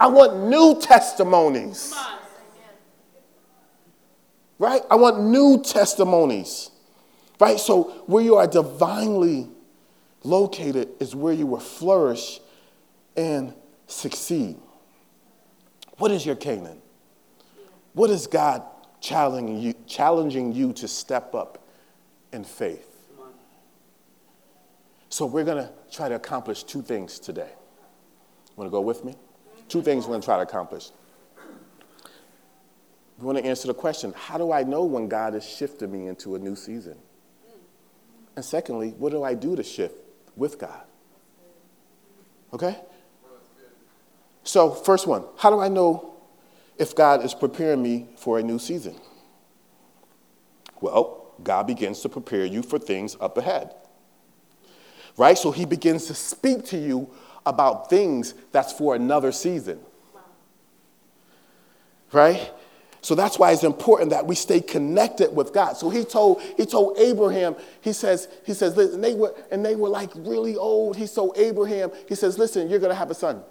I 0.00 0.08
want 0.08 0.48
new 0.48 0.80
testimonies. 0.80 1.94
Right? 4.58 4.82
I 4.90 4.96
want 4.96 5.22
new 5.22 5.62
testimonies. 5.62 6.70
Right? 7.38 7.60
So, 7.60 7.84
where 8.06 8.22
you 8.22 8.36
are 8.36 8.46
divinely 8.46 9.48
located 10.22 10.88
is 10.98 11.14
where 11.14 11.34
you 11.34 11.46
will 11.46 11.60
flourish 11.60 12.40
and 13.16 13.54
succeed. 13.86 14.56
What 15.98 16.10
is 16.10 16.24
your 16.24 16.36
Canaan? 16.36 16.80
What 17.92 18.10
is 18.10 18.26
God 18.26 18.62
challenging 19.00 19.58
you, 19.58 19.74
challenging 19.86 20.52
you 20.52 20.72
to 20.74 20.88
step 20.88 21.34
up 21.34 21.62
in 22.32 22.44
faith? 22.44 22.92
So, 25.10 25.26
we're 25.26 25.44
going 25.44 25.64
to 25.64 25.70
try 25.90 26.08
to 26.08 26.14
accomplish 26.14 26.62
two 26.62 26.82
things 26.82 27.18
today. 27.18 27.50
Want 28.56 28.68
to 28.68 28.72
go 28.72 28.80
with 28.80 29.04
me? 29.04 29.14
Two 29.68 29.82
things 29.82 30.04
we're 30.04 30.12
going 30.12 30.22
to 30.22 30.26
try 30.26 30.36
to 30.36 30.42
accomplish 30.42 30.90
we 33.18 33.24
want 33.24 33.38
to 33.38 33.44
answer 33.44 33.68
the 33.68 33.74
question 33.74 34.12
how 34.16 34.38
do 34.38 34.52
I 34.52 34.62
know 34.62 34.84
when 34.84 35.08
God 35.08 35.34
has 35.34 35.48
shifted 35.48 35.90
me 35.90 36.06
into 36.06 36.34
a 36.34 36.38
new 36.38 36.56
season? 36.56 36.96
And 38.34 38.44
secondly, 38.44 38.90
what 38.98 39.12
do 39.12 39.22
I 39.22 39.34
do 39.34 39.56
to 39.56 39.62
shift 39.62 39.94
with 40.36 40.58
God? 40.58 40.82
Okay? 42.52 42.78
So, 44.44 44.70
first 44.70 45.06
one 45.06 45.24
how 45.36 45.50
do 45.50 45.60
I 45.60 45.68
know 45.68 46.14
if 46.78 46.94
God 46.94 47.24
is 47.24 47.34
preparing 47.34 47.82
me 47.82 48.06
for 48.16 48.38
a 48.38 48.42
new 48.42 48.58
season? 48.58 48.94
Well, 50.80 51.32
God 51.42 51.66
begins 51.66 52.00
to 52.00 52.08
prepare 52.08 52.44
you 52.44 52.62
for 52.62 52.78
things 52.78 53.16
up 53.20 53.38
ahead. 53.38 53.74
Right? 55.16 55.38
So, 55.38 55.50
He 55.50 55.64
begins 55.64 56.06
to 56.06 56.14
speak 56.14 56.66
to 56.66 56.76
you 56.76 57.10
about 57.46 57.88
things 57.88 58.34
that's 58.52 58.72
for 58.72 58.94
another 58.94 59.32
season. 59.32 59.80
Right? 62.12 62.52
So 63.06 63.14
that's 63.14 63.38
why 63.38 63.52
it's 63.52 63.62
important 63.62 64.10
that 64.10 64.26
we 64.26 64.34
stay 64.34 64.60
connected 64.60 65.32
with 65.32 65.52
God. 65.52 65.76
So 65.76 65.90
he 65.90 66.02
told, 66.02 66.42
he 66.56 66.66
told 66.66 66.98
Abraham, 66.98 67.54
he 67.80 67.92
says, 67.92 68.26
he 68.44 68.52
says, 68.52 68.76
and 68.76 69.04
they 69.04 69.14
were, 69.14 69.32
and 69.52 69.64
they 69.64 69.76
were 69.76 69.88
like 69.88 70.10
really 70.16 70.56
old. 70.56 70.96
He 70.96 71.06
told 71.06 71.38
Abraham, 71.38 71.92
he 72.08 72.16
says, 72.16 72.36
listen, 72.36 72.68
you're 72.68 72.80
gonna 72.80 72.96
have 72.96 73.12
a 73.12 73.14
son. 73.14 73.44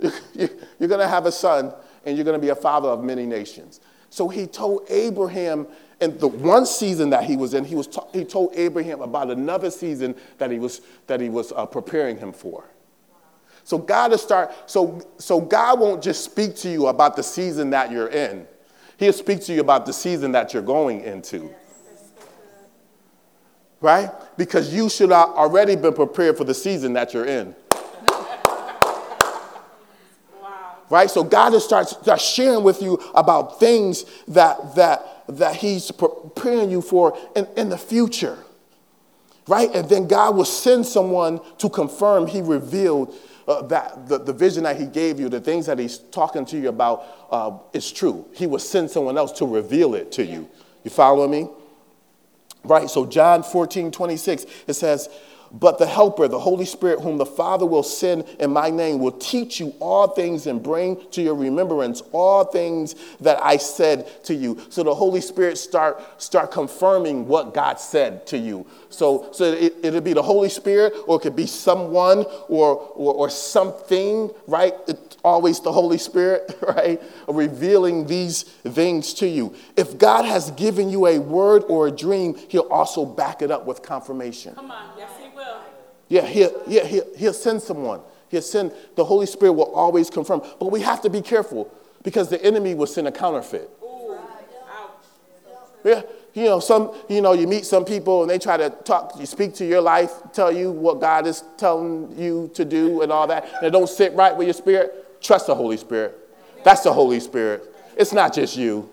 you're 0.34 0.88
gonna 0.88 1.06
have 1.06 1.26
a 1.26 1.30
son, 1.30 1.72
and 2.04 2.16
you're 2.16 2.24
gonna 2.24 2.40
be 2.40 2.48
a 2.48 2.56
father 2.56 2.88
of 2.88 3.04
many 3.04 3.26
nations. 3.26 3.80
So 4.10 4.26
he 4.26 4.48
told 4.48 4.84
Abraham 4.90 5.68
in 6.00 6.18
the 6.18 6.26
one 6.26 6.66
season 6.66 7.10
that 7.10 7.22
he 7.22 7.36
was 7.36 7.54
in, 7.54 7.64
he, 7.64 7.76
was 7.76 7.86
ta- 7.86 8.08
he 8.12 8.24
told 8.24 8.56
Abraham 8.56 9.02
about 9.02 9.30
another 9.30 9.70
season 9.70 10.16
that 10.38 10.50
he 10.50 10.58
was, 10.58 10.80
that 11.06 11.20
he 11.20 11.28
was 11.28 11.52
uh, 11.52 11.64
preparing 11.64 12.18
him 12.18 12.32
for. 12.32 12.64
So 13.64 13.78
God 13.78 14.10
will 14.10 14.18
start, 14.18 14.52
so, 14.70 15.00
so 15.18 15.40
God 15.40 15.78
won't 15.78 16.02
just 16.02 16.24
speak 16.24 16.56
to 16.56 16.68
you 16.68 16.88
about 16.88 17.16
the 17.16 17.22
season 17.22 17.70
that 17.70 17.90
you're 17.90 18.08
in. 18.08 18.46
He'll 18.96 19.12
speak 19.12 19.40
to 19.42 19.52
you 19.52 19.60
about 19.60 19.86
the 19.86 19.92
season 19.92 20.32
that 20.32 20.52
you're 20.52 20.62
going 20.62 21.00
into. 21.02 21.52
Right? 23.80 24.10
Because 24.36 24.72
you 24.72 24.88
should 24.88 25.10
have 25.10 25.30
already 25.30 25.74
been 25.74 25.94
prepared 25.94 26.36
for 26.36 26.44
the 26.44 26.54
season 26.54 26.92
that 26.92 27.12
you're 27.12 27.24
in. 27.24 27.54
wow. 30.40 30.76
Right? 30.88 31.10
So 31.10 31.24
God 31.24 31.52
will 31.52 31.60
start, 31.60 31.88
start 31.88 32.20
sharing 32.20 32.62
with 32.62 32.80
you 32.80 32.94
about 33.14 33.58
things 33.58 34.04
that, 34.28 34.76
that, 34.76 35.24
that 35.28 35.56
He's 35.56 35.90
preparing 35.90 36.70
you 36.70 36.80
for 36.80 37.18
in, 37.34 37.48
in 37.56 37.68
the 37.70 37.78
future. 37.78 38.38
Right? 39.48 39.74
And 39.74 39.88
then 39.88 40.06
God 40.06 40.36
will 40.36 40.44
send 40.44 40.86
someone 40.86 41.40
to 41.58 41.68
confirm 41.68 42.28
He 42.28 42.40
revealed 42.40 43.12
uh, 43.48 43.62
that 43.62 44.08
the, 44.08 44.18
the 44.18 44.32
vision 44.32 44.64
that 44.64 44.78
he 44.78 44.86
gave 44.86 45.18
you, 45.18 45.28
the 45.28 45.40
things 45.40 45.66
that 45.66 45.78
he's 45.78 45.98
talking 45.98 46.44
to 46.46 46.58
you 46.58 46.68
about, 46.68 47.04
uh, 47.30 47.58
is 47.72 47.90
true. 47.90 48.26
He 48.34 48.46
will 48.46 48.58
send 48.58 48.90
someone 48.90 49.18
else 49.18 49.32
to 49.32 49.46
reveal 49.46 49.94
it 49.94 50.12
to 50.12 50.24
you. 50.24 50.48
You 50.84 50.90
follow 50.90 51.28
me? 51.28 51.48
Right, 52.64 52.88
so 52.88 53.06
John 53.06 53.42
14, 53.42 53.90
26, 53.90 54.46
it 54.68 54.74
says, 54.74 55.08
But 55.52 55.78
the 55.78 55.86
Helper, 55.86 56.28
the 56.28 56.38
Holy 56.38 56.64
Spirit, 56.64 57.00
whom 57.00 57.18
the 57.18 57.26
Father 57.26 57.66
will 57.66 57.82
send 57.82 58.24
in 58.38 58.52
my 58.52 58.70
name, 58.70 59.00
will 59.00 59.12
teach 59.12 59.60
you 59.60 59.74
all 59.80 60.08
things 60.08 60.46
and 60.46 60.62
bring 60.62 60.98
to 61.10 61.20
your 61.20 61.34
remembrance 61.34 62.02
all 62.12 62.44
things 62.44 62.94
that 63.20 63.42
I 63.42 63.58
said 63.58 64.24
to 64.24 64.34
you. 64.34 64.58
So 64.70 64.82
the 64.82 64.94
Holy 64.94 65.20
Spirit 65.20 65.58
start, 65.58 66.22
start 66.22 66.52
confirming 66.52 67.26
what 67.28 67.52
God 67.52 67.78
said 67.78 68.26
to 68.28 68.38
you. 68.38 68.66
So, 68.88 69.28
so 69.32 69.44
it, 69.52 69.74
it'll 69.82 70.00
be 70.00 70.14
the 70.14 70.22
Holy 70.22 70.48
Spirit, 70.48 70.94
or 71.06 71.16
it 71.16 71.20
could 71.20 71.36
be 71.36 71.46
someone 71.46 72.24
or, 72.48 72.76
or, 72.94 73.14
or 73.14 73.30
something, 73.30 74.30
right? 74.46 74.74
It's 74.88 75.18
always 75.22 75.60
the 75.60 75.72
Holy 75.72 75.98
Spirit, 75.98 76.58
right? 76.66 77.00
Revealing 77.28 78.06
these 78.06 78.42
things 78.42 79.12
to 79.14 79.28
you. 79.28 79.54
If 79.76 79.98
God 79.98 80.24
has 80.24 80.50
given 80.52 80.88
you 80.88 81.06
a 81.06 81.18
word 81.18 81.64
or 81.68 81.88
a 81.88 81.90
dream, 81.90 82.36
He'll 82.48 82.68
also 82.68 83.04
back 83.04 83.42
it 83.42 83.50
up 83.50 83.66
with 83.66 83.82
confirmation. 83.82 84.54
Come 84.54 84.70
on. 84.70 84.90
Yes. 84.96 85.21
Yeah, 86.12 86.26
he'll, 86.26 86.62
yeah 86.66 86.84
he'll, 86.84 87.16
he'll 87.16 87.32
send 87.32 87.62
someone. 87.62 88.02
He'll 88.28 88.42
send, 88.42 88.72
the 88.96 89.04
Holy 89.04 89.24
Spirit 89.24 89.52
will 89.52 89.72
always 89.72 90.10
confirm. 90.10 90.42
But 90.60 90.70
we 90.70 90.82
have 90.82 91.00
to 91.02 91.08
be 91.08 91.22
careful 91.22 91.72
because 92.02 92.28
the 92.28 92.42
enemy 92.44 92.74
will 92.74 92.86
send 92.86 93.08
a 93.08 93.12
counterfeit. 93.12 93.70
Ooh. 93.82 94.18
Yeah, 95.82 96.02
you 96.34 96.44
know, 96.44 96.60
some, 96.60 96.94
you 97.08 97.22
know, 97.22 97.32
you 97.32 97.46
meet 97.46 97.64
some 97.64 97.86
people 97.86 98.20
and 98.20 98.30
they 98.30 98.38
try 98.38 98.58
to 98.58 98.68
talk, 98.68 99.18
you 99.18 99.24
speak 99.24 99.54
to 99.54 99.66
your 99.66 99.80
life, 99.80 100.12
tell 100.34 100.52
you 100.52 100.70
what 100.70 101.00
God 101.00 101.26
is 101.26 101.44
telling 101.56 102.14
you 102.18 102.50
to 102.52 102.66
do 102.66 103.00
and 103.00 103.10
all 103.10 103.26
that, 103.28 103.50
and 103.56 103.64
it 103.64 103.70
don't 103.70 103.88
sit 103.88 104.12
right 104.12 104.36
with 104.36 104.46
your 104.46 104.54
spirit. 104.54 105.22
Trust 105.22 105.46
the 105.46 105.54
Holy 105.54 105.78
Spirit. 105.78 106.14
That's 106.62 106.82
the 106.82 106.92
Holy 106.92 107.20
Spirit. 107.20 107.74
It's 107.96 108.12
not 108.12 108.34
just 108.34 108.54
you, 108.54 108.90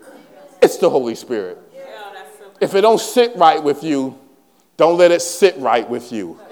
it's 0.62 0.78
the 0.78 0.88
Holy 0.88 1.14
Spirit. 1.14 1.58
Yeah, 1.74 1.82
that's 2.14 2.38
so 2.38 2.50
If 2.62 2.74
it 2.74 2.80
don't 2.80 3.00
sit 3.00 3.36
right 3.36 3.62
with 3.62 3.84
you, 3.84 4.18
don't 4.80 4.96
let 4.96 5.10
it 5.10 5.20
sit 5.20 5.58
right 5.58 5.86
with 5.86 6.10
you. 6.10 6.40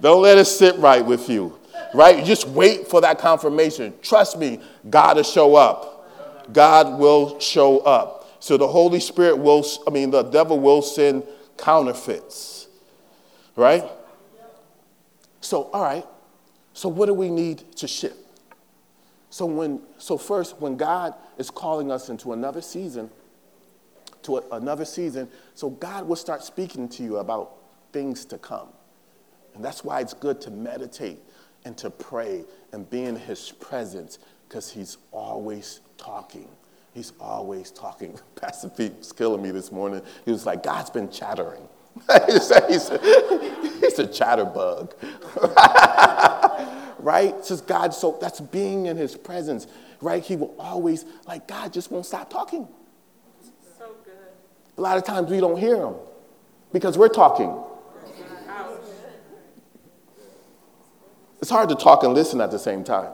don't 0.00 0.20
let 0.20 0.36
it 0.36 0.46
sit 0.46 0.76
right 0.78 1.06
with 1.06 1.28
you. 1.28 1.56
Right? 1.94 2.24
Just 2.24 2.48
wait 2.48 2.88
for 2.88 3.00
that 3.02 3.20
confirmation. 3.20 3.94
Trust 4.02 4.36
me, 4.36 4.60
God 4.90 5.14
will 5.14 5.22
show 5.22 5.54
up. 5.54 6.52
God 6.52 6.98
will 6.98 7.38
show 7.38 7.78
up. 7.82 8.36
So 8.40 8.56
the 8.56 8.66
Holy 8.66 8.98
Spirit 8.98 9.38
will, 9.38 9.64
I 9.86 9.90
mean, 9.90 10.10
the 10.10 10.24
devil 10.24 10.58
will 10.58 10.82
send 10.82 11.22
counterfeits. 11.56 12.66
Right? 13.54 13.84
So, 15.40 15.70
all 15.72 15.84
right. 15.84 16.04
So 16.72 16.88
what 16.88 17.06
do 17.06 17.14
we 17.14 17.30
need 17.30 17.76
to 17.76 17.86
shift? 17.86 18.16
So 19.30 19.46
when 19.46 19.82
so 19.98 20.18
first 20.18 20.60
when 20.60 20.76
God 20.76 21.14
is 21.38 21.48
calling 21.48 21.92
us 21.92 22.08
into 22.08 22.32
another 22.32 22.60
season, 22.60 23.08
to 24.24 24.38
a- 24.38 24.48
another 24.52 24.84
season, 24.84 25.28
so 25.54 25.70
God 25.70 26.06
will 26.08 26.16
start 26.16 26.42
speaking 26.44 26.88
to 26.90 27.02
you 27.02 27.18
about 27.18 27.56
things 27.92 28.24
to 28.26 28.38
come. 28.38 28.68
And 29.54 29.64
that's 29.64 29.84
why 29.84 30.00
it's 30.00 30.14
good 30.14 30.40
to 30.42 30.50
meditate 30.50 31.18
and 31.64 31.76
to 31.78 31.90
pray 31.90 32.44
and 32.72 32.88
be 32.88 33.04
in 33.04 33.16
his 33.16 33.52
presence 33.52 34.18
because 34.48 34.70
he's 34.70 34.98
always 35.12 35.80
talking. 35.98 36.48
He's 36.94 37.12
always 37.20 37.70
talking. 37.70 38.18
Pastor 38.36 38.68
Pete 38.68 38.96
was 38.98 39.12
killing 39.12 39.42
me 39.42 39.50
this 39.50 39.72
morning. 39.72 40.02
He 40.24 40.32
was 40.32 40.46
like, 40.46 40.62
God's 40.62 40.90
been 40.90 41.10
chattering. 41.10 41.62
he's, 42.26 42.50
a, 42.50 42.66
he's, 42.68 42.90
a, 42.90 42.98
he's 43.80 43.98
a 43.98 44.06
chatterbug. 44.06 44.92
right? 47.00 47.34
Just 47.46 47.66
God, 47.66 47.94
so 47.94 48.18
that's 48.20 48.40
being 48.40 48.86
in 48.86 48.96
his 48.96 49.16
presence, 49.16 49.66
right? 50.00 50.22
He 50.22 50.36
will 50.36 50.54
always, 50.58 51.04
like, 51.26 51.48
God 51.48 51.72
just 51.72 51.90
won't 51.90 52.06
stop 52.06 52.30
talking. 52.30 52.68
A 54.80 54.82
lot 54.82 54.96
of 54.96 55.04
times 55.04 55.30
we 55.30 55.40
don't 55.40 55.58
hear 55.58 55.76
them 55.76 55.94
because 56.72 56.96
we're 56.96 57.08
talking. 57.10 57.54
It's 61.38 61.50
hard 61.50 61.68
to 61.68 61.74
talk 61.74 62.02
and 62.02 62.14
listen 62.14 62.40
at 62.40 62.50
the 62.50 62.58
same 62.58 62.82
time. 62.82 63.12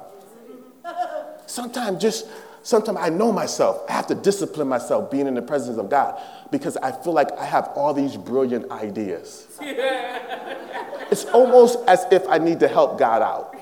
Sometimes 1.47 2.01
just 2.01 2.29
sometimes 2.63 2.99
I 3.01 3.09
know 3.09 3.33
myself. 3.33 3.83
I 3.89 3.95
have 3.95 4.07
to 4.07 4.15
discipline 4.15 4.69
myself 4.69 5.11
being 5.11 5.27
in 5.27 5.35
the 5.35 5.43
presence 5.43 5.77
of 5.77 5.91
God 5.91 6.23
because 6.53 6.77
I 6.77 6.93
feel 6.93 7.13
like 7.13 7.33
I 7.33 7.45
have 7.45 7.71
all 7.75 7.93
these 7.93 8.17
brilliant 8.17 8.71
ideas. 8.71 9.49
It's 11.09 11.25
almost 11.27 11.79
as 11.87 12.05
if 12.11 12.27
I 12.29 12.39
need 12.39 12.59
to 12.61 12.69
help 12.69 12.99
God 12.99 13.23
out. 13.23 13.55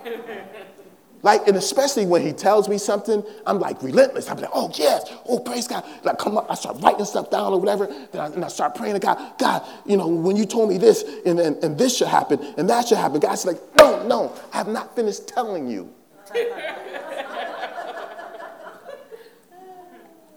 Like, 1.25 1.49
and 1.49 1.57
especially 1.57 2.05
when 2.05 2.21
he 2.21 2.35
tells 2.35 2.69
me 2.69 2.77
something, 2.77 3.25
I'm 3.47 3.59
like 3.59 3.83
relentless. 3.83 4.29
I'm 4.29 4.37
like, 4.37 4.51
oh, 4.53 4.71
yes, 4.75 5.11
oh, 5.27 5.39
praise 5.39 5.67
God. 5.67 5.83
Like, 6.03 6.19
come 6.19 6.37
up, 6.37 6.51
I 6.51 6.55
start 6.55 6.77
writing 6.83 7.07
stuff 7.07 7.31
down 7.31 7.51
or 7.51 7.59
whatever. 7.59 7.87
Then 7.87 8.21
I, 8.21 8.27
and 8.27 8.45
I 8.45 8.49
start 8.49 8.75
praying 8.75 8.93
to 8.93 9.01
God, 9.01 9.39
God, 9.39 9.67
you 9.87 9.97
know, 9.97 10.07
when 10.07 10.37
you 10.37 10.45
told 10.45 10.69
me 10.69 10.77
this 10.77 11.03
and, 11.25 11.41
and, 11.41 11.57
and 11.65 11.79
this 11.79 11.97
should 11.97 12.09
happen 12.09 12.41
and 12.59 12.69
that 12.69 12.89
should 12.89 12.99
happen, 12.99 13.21
God's 13.21 13.47
like, 13.47 13.57
no, 13.79 14.07
no, 14.07 14.37
I 14.53 14.59
have 14.59 14.69
not 14.69 14.95
finished 14.95 15.27
telling 15.27 15.67
you. 15.67 15.91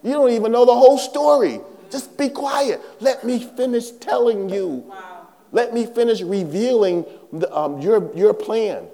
you 0.03 0.13
don't 0.13 0.31
even 0.31 0.53
know 0.53 0.63
the 0.63 0.73
whole 0.73 0.97
story. 0.97 1.59
Just 1.91 2.17
be 2.17 2.29
quiet. 2.29 2.79
Let 3.01 3.25
me 3.25 3.39
finish 3.39 3.91
telling 3.91 4.47
you. 4.47 4.85
Wow. 4.87 5.27
Let 5.51 5.73
me 5.73 5.85
finish 5.85 6.21
revealing 6.21 7.03
the, 7.33 7.53
um, 7.53 7.81
your, 7.81 8.15
your 8.15 8.33
plan. 8.33 8.87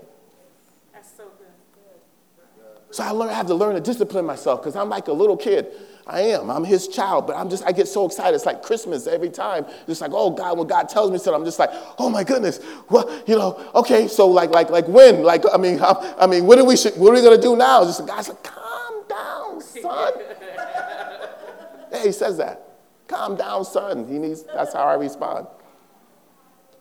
So 2.93 3.03
I, 3.03 3.09
learn, 3.09 3.29
I 3.29 3.33
have 3.33 3.47
to 3.47 3.55
learn 3.55 3.73
to 3.73 3.81
discipline 3.81 4.23
myself 4.23 4.61
because 4.61 4.75
I'm 4.75 4.87
like 4.87 5.07
a 5.07 5.11
little 5.11 5.35
kid. 5.35 5.65
I 6.05 6.21
am. 6.21 6.51
I'm 6.51 6.63
his 6.63 6.87
child, 6.87 7.25
but 7.25 7.35
I'm 7.35 7.49
just, 7.49 7.63
I 7.65 7.71
get 7.71 7.87
so 7.87 8.05
excited. 8.05 8.35
It's 8.35 8.45
like 8.45 8.61
Christmas 8.61 9.07
every 9.07 9.31
time. 9.31 9.65
It's 9.87 9.99
like, 9.99 10.11
oh 10.13 10.29
God, 10.29 10.59
when 10.59 10.67
God 10.67 10.89
tells 10.89 11.09
me 11.09 11.17
something, 11.17 11.41
I'm 11.41 11.43
just 11.43 11.57
like, 11.57 11.71
oh 11.97 12.07
my 12.07 12.23
goodness. 12.23 12.59
What, 12.89 13.27
you 13.27 13.35
know, 13.35 13.59
okay, 13.73 14.07
so 14.07 14.27
like, 14.27 14.51
like, 14.51 14.69
like 14.69 14.87
when? 14.87 15.23
Like, 15.23 15.43
I 15.51 15.57
mean, 15.57 15.79
I, 15.81 16.13
I 16.19 16.27
mean, 16.27 16.45
what 16.45 16.59
are 16.59 16.65
we, 16.65 16.77
should, 16.77 16.95
what 16.95 17.09
are 17.09 17.15
we 17.15 17.21
going 17.21 17.35
to 17.35 17.41
do 17.41 17.55
now? 17.55 17.83
Just 17.83 18.05
God's 18.05 18.29
like, 18.29 18.43
calm 18.43 19.03
down, 19.09 19.59
son. 19.59 20.13
yeah, 21.91 22.03
he 22.03 22.11
says 22.11 22.37
that. 22.37 22.61
Calm 23.07 23.35
down, 23.35 23.65
son. 23.65 24.07
He 24.07 24.19
needs, 24.19 24.43
that's 24.43 24.73
how 24.73 24.83
I 24.83 24.93
respond. 24.93 25.47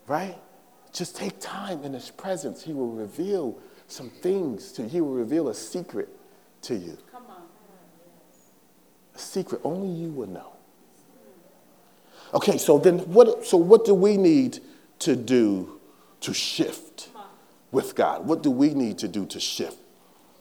Right? 0.06 0.36
Just 0.92 1.16
take 1.16 1.40
time 1.40 1.84
in 1.84 1.94
his 1.94 2.10
presence. 2.10 2.62
He 2.62 2.74
will 2.74 2.90
reveal 2.90 3.58
some 3.92 4.08
things 4.08 4.72
to 4.72 4.82
you. 4.82 4.88
He 4.88 5.00
will 5.00 5.12
reveal 5.12 5.48
a 5.48 5.54
secret 5.54 6.08
to 6.62 6.74
you. 6.74 6.96
Come 7.12 7.24
on. 7.28 7.42
A 9.14 9.18
secret 9.18 9.60
only 9.64 9.88
you 9.88 10.08
will 10.08 10.28
know. 10.28 10.52
Okay, 12.34 12.56
so 12.56 12.78
then 12.78 13.00
what 13.00 13.44
so 13.44 13.58
what 13.58 13.84
do 13.84 13.92
we 13.92 14.16
need 14.16 14.60
to 15.00 15.14
do 15.14 15.78
to 16.20 16.32
shift 16.32 17.10
with 17.70 17.94
God? 17.94 18.26
What 18.26 18.42
do 18.42 18.50
we 18.50 18.72
need 18.72 18.98
to 18.98 19.08
do 19.08 19.26
to 19.26 19.38
shift 19.38 19.78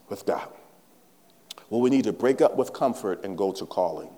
with 0.07 0.25
God? 0.25 0.47
Well, 1.69 1.81
we 1.81 1.89
need 1.89 2.05
to 2.05 2.13
break 2.13 2.41
up 2.41 2.55
with 2.55 2.71
comfort 2.71 3.23
and 3.25 3.37
go 3.37 3.51
to 3.51 3.65
calling. 3.65 4.11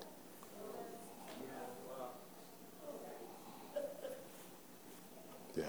Yeah. 5.56 5.64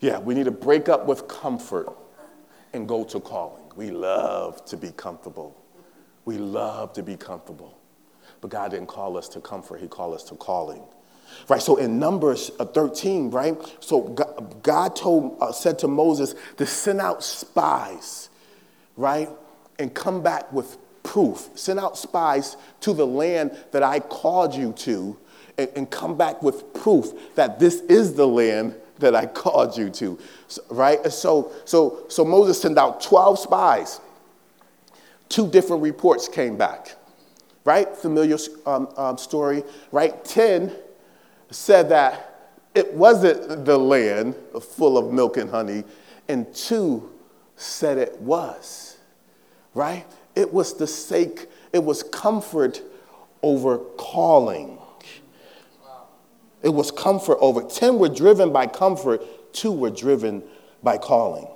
Yeah, 0.00 0.18
we 0.18 0.34
need 0.34 0.46
to 0.46 0.52
break 0.52 0.88
up 0.88 1.06
with 1.06 1.28
comfort 1.28 1.92
and 2.72 2.88
go 2.88 3.04
to 3.04 3.20
calling. 3.20 3.64
We 3.76 3.90
love 3.90 4.64
to 4.66 4.76
be 4.76 4.92
comfortable. 4.92 5.56
We 6.24 6.38
love 6.38 6.92
to 6.94 7.02
be 7.02 7.16
comfortable. 7.16 7.78
But 8.40 8.50
God 8.50 8.72
didn't 8.72 8.88
call 8.88 9.16
us 9.16 9.28
to 9.30 9.40
comfort, 9.40 9.80
He 9.80 9.88
called 9.88 10.14
us 10.14 10.24
to 10.24 10.34
calling. 10.34 10.82
Right, 11.48 11.62
so 11.62 11.76
in 11.76 11.98
Numbers 11.98 12.50
uh, 12.58 12.66
13, 12.66 13.30
right? 13.30 13.56
So 13.80 14.02
God, 14.62 14.96
told, 14.96 15.38
uh, 15.40 15.52
said 15.52 15.78
to 15.78 15.88
Moses 15.88 16.34
to 16.58 16.66
send 16.66 17.00
out 17.00 17.24
spies, 17.24 18.28
right? 18.96 19.30
And 19.78 19.94
come 19.94 20.22
back 20.22 20.52
with 20.52 20.76
proof. 21.02 21.48
Send 21.54 21.80
out 21.80 21.96
spies 21.96 22.56
to 22.80 22.92
the 22.92 23.06
land 23.06 23.56
that 23.72 23.82
I 23.82 24.00
called 24.00 24.54
you 24.54 24.72
to 24.78 25.16
and, 25.56 25.70
and 25.74 25.90
come 25.90 26.16
back 26.16 26.42
with 26.42 26.74
proof 26.74 27.34
that 27.34 27.58
this 27.58 27.80
is 27.82 28.14
the 28.14 28.28
land 28.28 28.74
that 29.02 29.14
I 29.14 29.26
called 29.26 29.76
you 29.76 29.90
to, 29.90 30.18
right? 30.70 31.04
So, 31.12 31.52
so, 31.64 32.04
so 32.08 32.24
Moses 32.24 32.60
sent 32.60 32.78
out 32.78 33.02
12 33.02 33.38
spies 33.38 34.00
two 35.32 35.48
different 35.48 35.82
reports 35.82 36.28
came 36.28 36.56
back, 36.58 36.94
right? 37.64 37.96
Familiar 37.96 38.36
um, 38.66 38.86
um, 38.98 39.16
story, 39.16 39.64
right? 39.90 40.22
10 40.24 40.70
said 41.50 41.88
that 41.88 42.58
it 42.74 42.92
wasn't 42.92 43.64
the 43.64 43.78
land 43.78 44.34
full 44.60 44.98
of 44.98 45.12
milk 45.12 45.38
and 45.38 45.50
honey, 45.50 45.84
and 46.28 46.54
two 46.54 47.10
said 47.56 47.96
it 47.96 48.20
was, 48.20 48.98
right? 49.74 50.04
It 50.34 50.52
was 50.52 50.74
the 50.74 50.86
sake, 50.86 51.48
it 51.72 51.82
was 51.82 52.02
comfort 52.02 52.82
over 53.42 53.78
calling. 53.78 54.78
It 56.62 56.70
was 56.70 56.90
comfort 56.90 57.38
over. 57.40 57.62
10 57.62 57.98
were 57.98 58.08
driven 58.08 58.52
by 58.52 58.66
comfort, 58.66 59.22
two 59.52 59.72
were 59.72 59.90
driven 59.90 60.42
by 60.82 60.98
calling. 60.98 61.48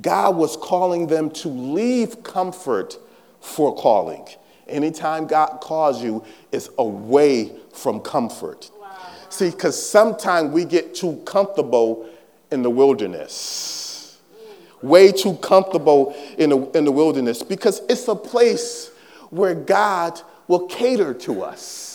God 0.00 0.36
was 0.36 0.56
calling 0.56 1.06
them 1.06 1.30
to 1.30 1.48
leave 1.48 2.22
comfort 2.22 2.98
for 3.40 3.74
calling. 3.74 4.26
Anytime 4.68 5.26
God 5.26 5.60
calls 5.60 6.02
you, 6.02 6.24
it's 6.52 6.68
away 6.78 7.52
from 7.72 8.00
comfort. 8.00 8.70
See, 9.30 9.50
because 9.50 9.80
sometimes 9.80 10.52
we 10.52 10.64
get 10.64 10.94
too 10.94 11.22
comfortable 11.24 12.08
in 12.50 12.62
the 12.62 12.70
wilderness. 12.70 14.18
Way 14.82 15.12
too 15.12 15.34
comfortable 15.36 16.14
in 16.36 16.50
the, 16.50 16.70
in 16.72 16.84
the 16.84 16.92
wilderness 16.92 17.42
because 17.42 17.80
it's 17.88 18.08
a 18.08 18.14
place 18.14 18.90
where 19.30 19.54
God 19.54 20.20
will 20.48 20.66
cater 20.66 21.14
to 21.14 21.42
us. 21.42 21.85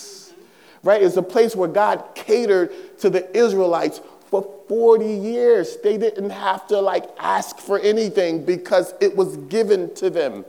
Right? 0.83 1.01
It's 1.01 1.17
a 1.17 1.23
place 1.23 1.55
where 1.55 1.67
God 1.67 2.03
catered 2.15 2.71
to 2.99 3.09
the 3.09 3.35
Israelites 3.37 4.01
for 4.31 4.49
40 4.67 5.05
years. 5.05 5.77
They 5.83 5.97
didn't 5.97 6.29
have 6.29 6.65
to 6.67 6.79
like 6.79 7.05
ask 7.19 7.59
for 7.59 7.77
anything 7.79 8.45
because 8.45 8.93
it 8.99 9.15
was 9.15 9.37
given 9.37 9.93
to 9.95 10.09
them. 10.09 10.45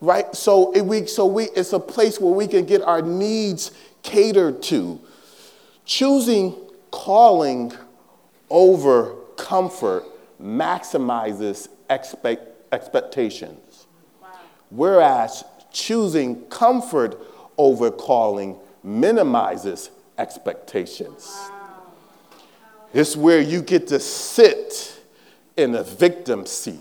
Right? 0.00 0.34
So 0.36 0.72
it, 0.72 0.82
we, 0.82 1.06
so 1.06 1.26
we, 1.26 1.44
it's 1.56 1.72
a 1.72 1.80
place 1.80 2.20
where 2.20 2.32
we 2.32 2.46
can 2.46 2.66
get 2.66 2.82
our 2.82 3.02
needs 3.02 3.72
catered 4.02 4.62
to. 4.64 5.00
Choosing 5.86 6.54
calling 6.90 7.72
over 8.50 9.14
comfort 9.36 10.04
maximizes 10.40 11.68
expect, 11.88 12.72
expectations. 12.72 13.86
Whereas 14.70 15.44
choosing 15.72 16.42
comfort 16.46 17.18
over 17.56 17.90
calling 17.90 18.58
minimizes 18.86 19.90
expectations. 20.16 21.36
It's 22.94 23.16
where 23.16 23.40
you 23.40 23.60
get 23.60 23.88
to 23.88 24.00
sit 24.00 24.98
in 25.56 25.74
a 25.74 25.82
victim 25.82 26.46
seat. 26.46 26.80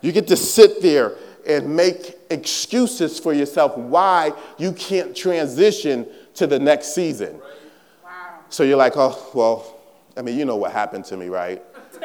You 0.00 0.12
get 0.12 0.28
to 0.28 0.36
sit 0.36 0.80
there 0.80 1.16
and 1.46 1.74
make 1.74 2.16
excuses 2.30 3.18
for 3.18 3.32
yourself 3.34 3.76
why 3.76 4.32
you 4.58 4.72
can't 4.72 5.14
transition 5.14 6.06
to 6.34 6.46
the 6.46 6.58
next 6.58 6.94
season. 6.94 7.40
So 8.48 8.62
you're 8.62 8.76
like, 8.76 8.94
oh, 8.96 9.30
well, 9.34 9.80
I 10.16 10.22
mean, 10.22 10.38
you 10.38 10.44
know 10.44 10.56
what 10.56 10.72
happened 10.72 11.04
to 11.06 11.16
me, 11.16 11.28
right? 11.28 11.62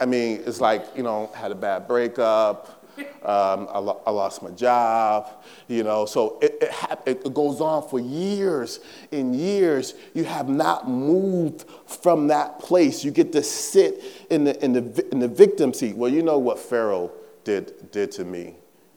I 0.00 0.06
mean, 0.06 0.42
it's 0.46 0.60
like, 0.60 0.84
you 0.96 1.02
know, 1.02 1.30
had 1.34 1.50
a 1.50 1.56
bad 1.56 1.88
breakup. 1.88 2.77
Um, 3.22 3.68
I, 3.70 3.78
lo- 3.78 4.00
I, 4.06 4.10
lost 4.10 4.42
my 4.42 4.50
job, 4.50 5.28
you 5.66 5.82
know. 5.82 6.06
So 6.06 6.38
it, 6.40 6.58
it, 6.62 6.70
ha- 6.70 6.98
it 7.04 7.34
goes 7.34 7.60
on 7.60 7.88
for 7.88 8.00
years 8.00 8.80
and 9.12 9.34
years. 9.34 9.94
You 10.14 10.24
have 10.24 10.48
not 10.48 10.88
moved 10.88 11.64
from 11.86 12.28
that 12.28 12.58
place. 12.60 13.04
You 13.04 13.10
get 13.10 13.32
to 13.32 13.42
sit 13.42 14.02
in 14.30 14.44
the, 14.44 14.64
in 14.64 14.72
the, 14.72 15.06
in 15.12 15.18
the 15.18 15.28
victim 15.28 15.74
seat. 15.74 15.96
Well, 15.96 16.10
you 16.10 16.22
know 16.22 16.38
what 16.38 16.58
Pharaoh 16.58 17.10
did, 17.44 17.90
did 17.90 18.12
to 18.12 18.24
me. 18.24 18.54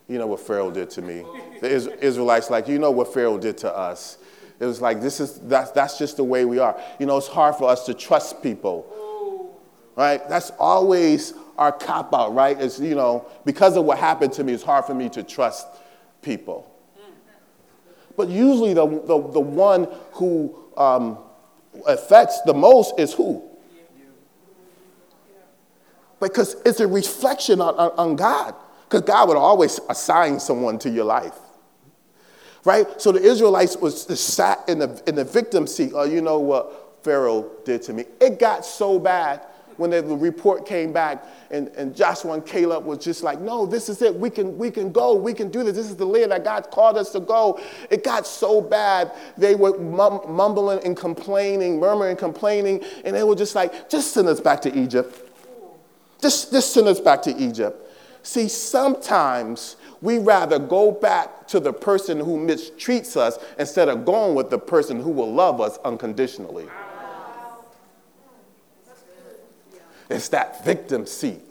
You 0.07 0.17
know 0.17 0.27
what 0.27 0.41
Pharaoh 0.41 0.71
did 0.71 0.89
to 0.91 1.01
me. 1.01 1.23
The 1.61 1.97
Israelites, 2.01 2.49
like, 2.49 2.67
you 2.67 2.79
know 2.79 2.91
what 2.91 3.13
Pharaoh 3.13 3.37
did 3.37 3.57
to 3.59 3.75
us. 3.75 4.17
It 4.59 4.65
was 4.65 4.79
like, 4.79 5.01
this 5.01 5.19
is, 5.19 5.39
that's, 5.39 5.71
that's 5.71 5.97
just 5.97 6.17
the 6.17 6.23
way 6.23 6.45
we 6.45 6.59
are. 6.59 6.79
You 6.99 7.07
know, 7.07 7.17
it's 7.17 7.27
hard 7.27 7.55
for 7.55 7.69
us 7.69 7.85
to 7.87 7.95
trust 7.95 8.43
people, 8.43 9.59
right? 9.95 10.21
That's 10.29 10.51
always 10.59 11.33
our 11.61 11.71
cop 11.71 12.11
out, 12.15 12.33
right? 12.33 12.59
It's, 12.59 12.79
you 12.79 12.95
know, 12.95 13.27
because 13.45 13.77
of 13.77 13.85
what 13.85 13.99
happened 13.99 14.33
to 14.33 14.43
me, 14.43 14.51
it's 14.51 14.63
hard 14.63 14.83
for 14.83 14.95
me 14.95 15.09
to 15.09 15.21
trust 15.21 15.67
people. 16.23 16.67
But 18.17 18.29
usually 18.29 18.73
the, 18.73 18.87
the, 18.87 19.29
the 19.31 19.39
one 19.39 19.87
who 20.13 20.55
um, 20.75 21.19
affects 21.85 22.41
the 22.41 22.53
most 22.55 22.99
is 22.99 23.13
who? 23.13 23.47
Because 26.19 26.55
it's 26.65 26.79
a 26.79 26.87
reflection 26.87 27.61
on, 27.61 27.75
on, 27.75 27.91
on 27.91 28.15
God. 28.15 28.55
Because 28.85 29.01
God 29.01 29.27
would 29.27 29.37
always 29.37 29.79
assign 29.87 30.39
someone 30.39 30.79
to 30.79 30.89
your 30.89 31.05
life. 31.05 31.37
Right? 32.65 32.99
So 32.99 33.11
the 33.11 33.21
Israelites 33.21 33.77
was 33.77 34.19
sat 34.19 34.67
in 34.67 34.79
the, 34.79 35.03
in 35.05 35.13
the 35.13 35.25
victim 35.25 35.67
seat. 35.67 35.91
Oh, 35.93 36.05
you 36.05 36.21
know 36.21 36.39
what 36.39 37.03
Pharaoh 37.03 37.51
did 37.65 37.83
to 37.83 37.93
me? 37.93 38.05
It 38.19 38.39
got 38.39 38.65
so 38.65 38.97
bad 38.97 39.45
when 39.77 39.89
the 39.89 40.03
report 40.03 40.65
came 40.65 40.91
back 40.91 41.25
and, 41.49 41.67
and 41.69 41.95
Joshua 41.95 42.33
and 42.33 42.45
Caleb 42.45 42.85
was 42.85 42.99
just 42.99 43.23
like, 43.23 43.39
no, 43.39 43.65
this 43.65 43.89
is 43.89 44.01
it. 44.01 44.13
We 44.15 44.29
can, 44.29 44.57
we 44.57 44.71
can 44.71 44.91
go. 44.91 45.15
We 45.15 45.33
can 45.33 45.49
do 45.49 45.63
this. 45.63 45.75
This 45.75 45.89
is 45.89 45.95
the 45.95 46.05
land 46.05 46.31
that 46.31 46.43
God 46.43 46.71
called 46.71 46.97
us 46.97 47.11
to 47.11 47.19
go. 47.19 47.59
It 47.89 48.03
got 48.03 48.25
so 48.25 48.61
bad. 48.61 49.11
They 49.37 49.55
were 49.55 49.77
mumbling 49.77 50.79
and 50.85 50.95
complaining, 50.95 51.79
murmuring, 51.79 52.17
complaining, 52.17 52.83
and 53.05 53.15
they 53.15 53.23
were 53.23 53.35
just 53.35 53.55
like, 53.55 53.89
just 53.89 54.13
send 54.13 54.27
us 54.27 54.39
back 54.39 54.61
to 54.61 54.77
Egypt. 54.77 55.29
Just, 56.21 56.51
just 56.51 56.73
send 56.73 56.87
us 56.87 56.99
back 56.99 57.21
to 57.23 57.35
Egypt. 57.35 57.87
See, 58.23 58.47
sometimes 58.47 59.77
we 60.01 60.19
rather 60.19 60.59
go 60.59 60.91
back 60.91 61.47
to 61.47 61.59
the 61.59 61.73
person 61.73 62.19
who 62.19 62.37
mistreats 62.37 63.17
us 63.17 63.39
instead 63.57 63.89
of 63.89 64.05
going 64.05 64.35
with 64.35 64.49
the 64.49 64.59
person 64.59 64.99
who 64.99 65.09
will 65.09 65.31
love 65.31 65.59
us 65.59 65.77
unconditionally. 65.83 66.67
It's 70.11 70.29
that 70.29 70.63
victim 70.65 71.05
seat. 71.05 71.41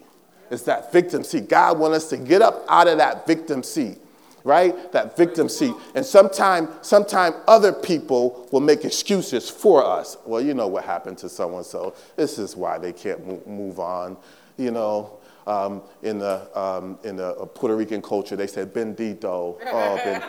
It's 0.50 0.62
that 0.62 0.92
victim 0.92 1.22
seat. 1.24 1.48
God 1.48 1.78
wants 1.78 1.96
us 1.98 2.10
to 2.10 2.16
get 2.16 2.42
up 2.42 2.64
out 2.68 2.88
of 2.88 2.98
that 2.98 3.26
victim 3.26 3.62
seat, 3.62 3.98
right? 4.42 4.90
That 4.92 5.16
victim 5.16 5.48
seat. 5.48 5.74
And 5.94 6.04
sometime, 6.04 6.68
sometime 6.82 7.34
other 7.46 7.72
people 7.72 8.48
will 8.50 8.60
make 8.60 8.84
excuses 8.84 9.48
for 9.48 9.84
us. 9.84 10.16
Well, 10.26 10.40
you 10.40 10.54
know 10.54 10.66
what 10.66 10.84
happened 10.84 11.18
to 11.18 11.28
someone, 11.28 11.64
so 11.64 11.94
this 12.16 12.38
is 12.38 12.56
why 12.56 12.78
they 12.78 12.92
can't 12.92 13.46
move 13.46 13.78
on. 13.78 14.16
You 14.56 14.72
know, 14.72 15.18
um, 15.46 15.82
in 16.02 16.18
the 16.18 16.46
um, 16.58 16.98
in 17.04 17.16
the 17.16 17.32
Puerto 17.54 17.76
Rican 17.76 18.02
culture, 18.02 18.36
they 18.36 18.46
said 18.46 18.74
"bendito." 18.74 19.56
Oh, 19.66 19.96
ben, 19.96 20.22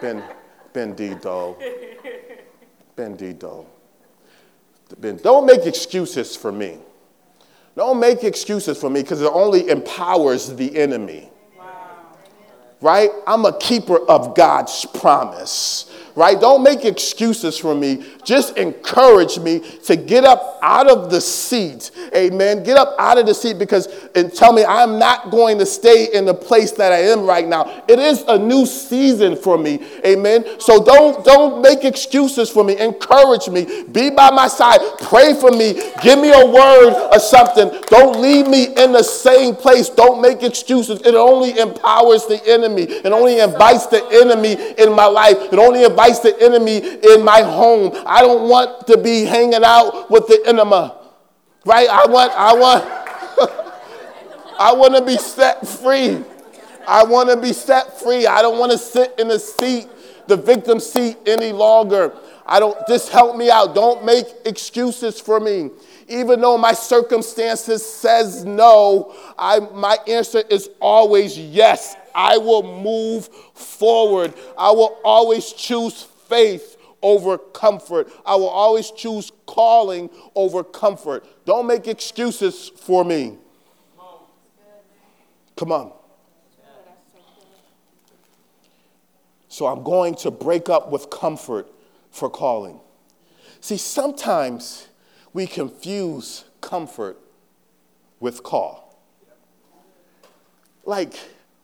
ben, 0.00 0.24
bendito, 0.72 1.56
bendito. 2.96 3.66
Ben, 4.98 5.16
don't 5.16 5.44
make 5.44 5.66
excuses 5.66 6.36
for 6.36 6.52
me. 6.52 6.78
Don't 7.76 7.98
make 7.98 8.22
excuses 8.22 8.78
for 8.78 8.88
me 8.88 9.02
because 9.02 9.20
it 9.20 9.30
only 9.32 9.68
empowers 9.68 10.54
the 10.54 10.76
enemy. 10.76 11.30
Wow. 11.58 12.12
Right? 12.80 13.10
I'm 13.26 13.44
a 13.44 13.58
keeper 13.58 13.98
of 13.98 14.36
God's 14.36 14.86
promise 14.86 15.90
right? 16.16 16.40
Don't 16.40 16.62
make 16.62 16.84
excuses 16.84 17.58
for 17.58 17.74
me. 17.74 18.04
Just 18.24 18.56
encourage 18.56 19.38
me 19.38 19.60
to 19.84 19.96
get 19.96 20.24
up 20.24 20.58
out 20.62 20.88
of 20.88 21.10
the 21.10 21.20
seat. 21.20 21.90
Amen. 22.14 22.62
Get 22.62 22.76
up 22.76 22.94
out 22.98 23.18
of 23.18 23.26
the 23.26 23.34
seat 23.34 23.58
because 23.58 23.88
and 24.14 24.32
tell 24.32 24.52
me 24.52 24.64
I'm 24.64 24.98
not 24.98 25.30
going 25.30 25.58
to 25.58 25.66
stay 25.66 26.08
in 26.12 26.24
the 26.24 26.34
place 26.34 26.72
that 26.72 26.92
I 26.92 26.98
am 26.98 27.26
right 27.26 27.46
now. 27.46 27.82
It 27.88 27.98
is 27.98 28.22
a 28.28 28.38
new 28.38 28.64
season 28.64 29.36
for 29.36 29.58
me. 29.58 29.84
Amen. 30.04 30.60
So 30.60 30.82
don't 30.82 31.24
don't 31.24 31.62
make 31.62 31.84
excuses 31.84 32.50
for 32.50 32.64
me. 32.64 32.78
Encourage 32.78 33.48
me. 33.48 33.84
Be 33.84 34.10
by 34.10 34.30
my 34.30 34.48
side. 34.48 34.80
Pray 35.00 35.34
for 35.34 35.50
me. 35.50 35.74
Give 36.02 36.18
me 36.18 36.32
a 36.32 36.46
word 36.46 37.10
or 37.12 37.18
something. 37.18 37.70
Don't 37.88 38.20
leave 38.20 38.46
me 38.46 38.66
in 38.76 38.92
the 38.92 39.02
same 39.02 39.54
place. 39.54 39.88
Don't 39.88 40.22
make 40.22 40.42
excuses. 40.42 41.00
It 41.02 41.14
only 41.14 41.58
empowers 41.58 42.26
the 42.26 42.40
enemy. 42.46 42.82
It 42.82 43.12
only 43.12 43.40
invites 43.40 43.86
the 43.86 44.04
enemy 44.12 44.54
in 44.78 44.94
my 44.94 45.06
life. 45.06 45.36
It 45.52 45.58
only 45.58 45.84
invites 45.84 46.03
the 46.10 46.34
enemy 46.40 46.78
in 46.78 47.24
my 47.24 47.42
home. 47.42 47.92
I 48.06 48.20
don't 48.20 48.48
want 48.48 48.86
to 48.88 48.98
be 48.98 49.24
hanging 49.24 49.64
out 49.64 50.10
with 50.10 50.26
the 50.26 50.42
enemy. 50.46 50.92
Right? 51.64 51.88
I 51.88 52.06
want, 52.06 52.32
I 52.32 52.54
want, 52.54 52.84
I 54.58 54.72
want 54.72 54.94
to 54.96 55.04
be 55.04 55.16
set 55.16 55.66
free. 55.66 56.22
I 56.86 57.04
want 57.04 57.30
to 57.30 57.36
be 57.36 57.52
set 57.52 57.98
free. 58.00 58.26
I 58.26 58.42
don't 58.42 58.58
want 58.58 58.72
to 58.72 58.78
sit 58.78 59.14
in 59.18 59.28
the 59.28 59.38
seat, 59.38 59.88
the 60.26 60.36
victim 60.36 60.80
seat 60.80 61.16
any 61.26 61.52
longer. 61.52 62.12
I 62.46 62.60
don't, 62.60 62.76
just 62.86 63.10
help 63.10 63.36
me 63.36 63.50
out. 63.50 63.74
Don't 63.74 64.04
make 64.04 64.26
excuses 64.44 65.18
for 65.18 65.40
me. 65.40 65.70
Even 66.08 66.40
though 66.40 66.58
my 66.58 66.72
circumstances 66.72 67.84
says 67.84 68.44
no, 68.44 69.14
I, 69.38 69.60
my 69.60 69.96
answer 70.06 70.42
is 70.50 70.68
always 70.80 71.38
yes. 71.38 71.96
I 72.14 72.38
will 72.38 72.62
move 72.62 73.28
forward. 73.54 74.34
I 74.56 74.70
will 74.70 74.98
always 75.04 75.52
choose 75.52 76.02
faith 76.28 76.76
over 77.02 77.36
comfort. 77.36 78.10
I 78.24 78.36
will 78.36 78.48
always 78.48 78.90
choose 78.90 79.32
calling 79.46 80.08
over 80.34 80.64
comfort. 80.64 81.26
Don't 81.44 81.66
make 81.66 81.86
excuses 81.86 82.70
for 82.70 83.04
me. 83.04 83.38
Come 85.56 85.72
on. 85.72 85.92
So 89.48 89.66
I'm 89.66 89.84
going 89.84 90.16
to 90.16 90.30
break 90.30 90.68
up 90.68 90.90
with 90.90 91.10
comfort 91.10 91.68
for 92.10 92.28
calling. 92.28 92.80
See, 93.60 93.76
sometimes 93.76 94.88
we 95.32 95.46
confuse 95.46 96.44
comfort 96.60 97.18
with 98.18 98.42
call. 98.42 98.98
Like, 100.84 101.14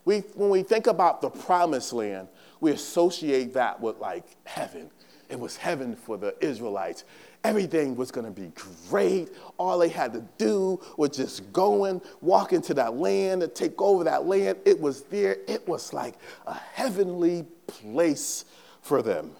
we, 0.05 0.21
when 0.35 0.51
we 0.51 0.63
think 0.63 0.87
about 0.87 1.21
the 1.21 1.31
promised 1.31 1.93
land, 1.93 2.29
we 2.61 2.73
associate 2.73 3.55
that 3.55 3.81
with 3.81 3.99
like 3.99 4.25
heaven. 4.45 4.91
It 5.29 5.39
was 5.39 5.57
heaven 5.57 5.95
for 5.95 6.17
the 6.17 6.35
Israelites. 6.45 7.05
Everything 7.45 7.97
was 7.97 8.11
going 8.11 8.27
to 8.27 8.33
be 8.33 8.53
great. 8.89 9.31
All 9.59 9.79
they 9.79 9.89
had 9.89 10.13
to 10.13 10.25
do 10.37 10.81
was 10.97 11.11
just 11.11 11.53
go 11.53 11.85
and 11.85 12.01
walk 12.21 12.53
into 12.53 12.75
that 12.75 12.97
land 12.97 13.43
and 13.43 13.55
take 13.55 13.81
over 13.81 14.05
that 14.05 14.27
land. 14.27 14.59
It 14.65 14.79
was 14.79 15.03
there. 15.03 15.39
It 15.47 15.67
was 15.67 15.93
like 15.93 16.17
a 16.47 16.55
heavenly 16.55 17.47
place 17.67 18.45
for 18.83 19.03
them. 19.03 19.31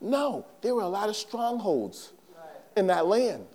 No, 0.00 0.44
there 0.60 0.74
were 0.74 0.82
a 0.82 0.88
lot 0.88 1.08
of 1.08 1.16
strongholds 1.16 2.12
in 2.76 2.88
that 2.88 3.06
land. 3.06 3.46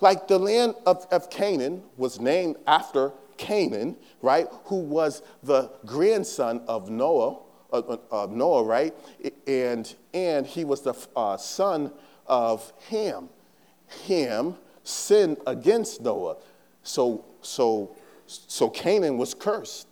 Like 0.00 0.28
the 0.28 0.38
land 0.38 0.74
of, 0.86 1.06
of 1.10 1.30
Canaan 1.30 1.82
was 1.96 2.20
named 2.20 2.56
after 2.66 3.12
Canaan, 3.38 3.96
right? 4.20 4.46
Who 4.64 4.76
was 4.76 5.22
the 5.42 5.70
grandson 5.86 6.60
of 6.68 6.90
Noah, 6.90 7.38
of, 7.70 8.00
of 8.10 8.32
Noah, 8.32 8.64
right? 8.64 8.94
And, 9.46 9.94
and 10.12 10.46
he 10.46 10.64
was 10.64 10.82
the 10.82 10.94
uh, 11.16 11.36
son 11.38 11.92
of 12.26 12.72
Ham. 12.90 13.30
Ham 14.06 14.56
sinned 14.84 15.38
against 15.46 16.02
Noah. 16.02 16.36
So, 16.82 17.24
so, 17.40 17.96
so 18.26 18.68
Canaan 18.68 19.16
was 19.16 19.34
cursed. 19.34 19.88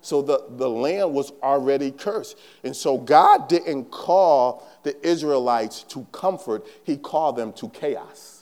So 0.00 0.22
the, 0.22 0.44
the 0.50 0.70
land 0.70 1.12
was 1.12 1.32
already 1.42 1.90
cursed. 1.90 2.38
And 2.62 2.76
so 2.76 2.96
God 2.96 3.48
didn't 3.48 3.90
call 3.90 4.64
the 4.84 4.96
Israelites 5.04 5.82
to 5.84 6.06
comfort, 6.12 6.64
He 6.84 6.96
called 6.96 7.36
them 7.36 7.52
to 7.54 7.68
chaos. 7.70 8.35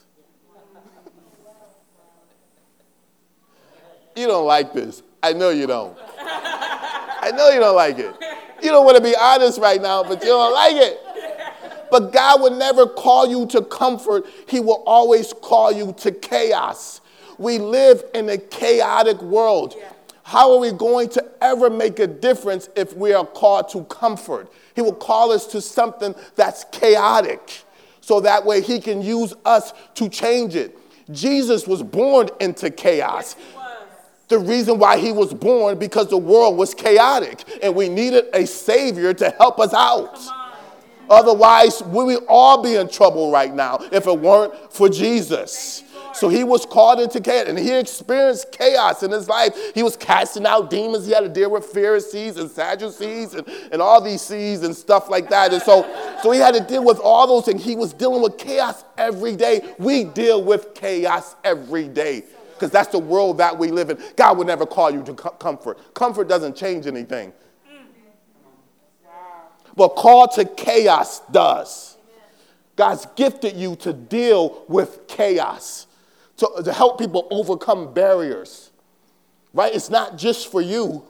You 4.16 4.26
don't 4.26 4.46
like 4.46 4.72
this. 4.72 5.02
I 5.22 5.32
know 5.32 5.50
you 5.50 5.66
don't. 5.66 5.96
I 6.18 7.32
know 7.34 7.48
you 7.48 7.60
don't 7.60 7.74
like 7.74 7.98
it. 7.98 8.14
You 8.62 8.70
don't 8.70 8.84
want 8.84 8.96
to 8.96 9.02
be 9.02 9.14
honest 9.18 9.58
right 9.60 9.80
now, 9.80 10.02
but 10.02 10.22
you 10.22 10.28
don't 10.28 10.52
like 10.52 10.76
it. 10.76 11.00
But 11.90 12.12
God 12.12 12.40
will 12.40 12.56
never 12.56 12.86
call 12.86 13.26
you 13.26 13.46
to 13.46 13.62
comfort, 13.62 14.26
He 14.48 14.60
will 14.60 14.82
always 14.86 15.32
call 15.32 15.72
you 15.72 15.94
to 15.98 16.12
chaos. 16.12 17.00
We 17.38 17.58
live 17.58 18.04
in 18.14 18.28
a 18.28 18.38
chaotic 18.38 19.20
world. 19.22 19.76
How 20.22 20.52
are 20.52 20.58
we 20.58 20.72
going 20.72 21.10
to 21.10 21.24
ever 21.42 21.68
make 21.68 21.98
a 21.98 22.06
difference 22.06 22.68
if 22.76 22.96
we 22.96 23.12
are 23.12 23.26
called 23.26 23.68
to 23.70 23.84
comfort? 23.84 24.50
He 24.74 24.80
will 24.80 24.94
call 24.94 25.32
us 25.32 25.46
to 25.48 25.60
something 25.60 26.14
that's 26.34 26.64
chaotic 26.72 27.62
so 28.00 28.20
that 28.20 28.44
way 28.44 28.60
he 28.60 28.80
can 28.80 29.02
use 29.02 29.34
us 29.44 29.72
to 29.94 30.08
change 30.08 30.54
it. 30.54 30.78
Jesus 31.10 31.66
was 31.66 31.82
born 31.82 32.28
into 32.40 32.70
chaos. 32.70 33.36
The 34.28 34.38
reason 34.38 34.78
why 34.78 34.98
he 34.98 35.12
was 35.12 35.34
born 35.34 35.78
because 35.78 36.08
the 36.08 36.18
world 36.18 36.56
was 36.56 36.72
chaotic 36.74 37.44
and 37.62 37.74
we 37.74 37.88
needed 37.88 38.26
a 38.32 38.46
savior 38.46 39.12
to 39.14 39.30
help 39.30 39.60
us 39.60 39.74
out. 39.74 40.18
Otherwise, 41.10 41.82
we 41.82 42.04
would 42.04 42.24
all 42.28 42.62
be 42.62 42.76
in 42.76 42.88
trouble 42.88 43.30
right 43.30 43.54
now 43.54 43.78
if 43.92 44.06
it 44.06 44.18
weren't 44.18 44.72
for 44.72 44.88
Jesus. 44.88 45.82
So 46.14 46.28
he 46.28 46.44
was 46.44 46.64
called 46.64 47.00
into 47.00 47.20
chaos 47.20 47.48
and 47.48 47.58
he 47.58 47.72
experienced 47.72 48.52
chaos 48.52 49.02
in 49.02 49.10
his 49.10 49.28
life. 49.28 49.54
He 49.74 49.82
was 49.82 49.96
casting 49.96 50.46
out 50.46 50.70
demons. 50.70 51.06
He 51.06 51.12
had 51.12 51.20
to 51.20 51.28
deal 51.28 51.50
with 51.50 51.66
Pharisees 51.66 52.36
and 52.36 52.48
Sadducees 52.48 53.34
and, 53.34 53.46
and 53.72 53.82
all 53.82 54.00
these 54.00 54.22
seeds 54.22 54.62
and 54.62 54.74
stuff 54.74 55.10
like 55.10 55.28
that. 55.30 55.52
And 55.52 55.60
so, 55.60 55.82
so 56.22 56.30
he 56.30 56.38
had 56.38 56.54
to 56.54 56.60
deal 56.60 56.84
with 56.84 57.00
all 57.00 57.26
those 57.26 57.44
things. 57.44 57.64
He 57.64 57.74
was 57.74 57.92
dealing 57.92 58.22
with 58.22 58.38
chaos 58.38 58.84
every 58.96 59.36
day. 59.36 59.74
We 59.78 60.04
deal 60.04 60.42
with 60.42 60.74
chaos 60.74 61.34
every 61.44 61.88
day 61.88 62.24
because 62.64 62.72
that's 62.72 62.92
the 62.92 62.98
world 62.98 63.36
that 63.36 63.58
we 63.58 63.70
live 63.70 63.90
in. 63.90 63.98
God 64.16 64.38
would 64.38 64.46
never 64.46 64.64
call 64.64 64.90
you 64.90 65.02
to 65.02 65.12
comfort. 65.12 65.92
Comfort 65.92 66.28
doesn't 66.28 66.56
change 66.56 66.86
anything. 66.86 67.30
But 69.76 69.90
call 69.90 70.28
to 70.28 70.46
chaos 70.46 71.20
does. 71.30 71.98
God's 72.76 73.06
gifted 73.16 73.54
you 73.54 73.76
to 73.76 73.92
deal 73.92 74.64
with 74.66 75.06
chaos 75.08 75.86
to, 76.38 76.48
to 76.64 76.72
help 76.72 76.98
people 76.98 77.28
overcome 77.30 77.92
barriers, 77.92 78.70
right? 79.52 79.74
It's 79.74 79.90
not 79.90 80.16
just 80.16 80.50
for 80.50 80.62
you, 80.62 81.04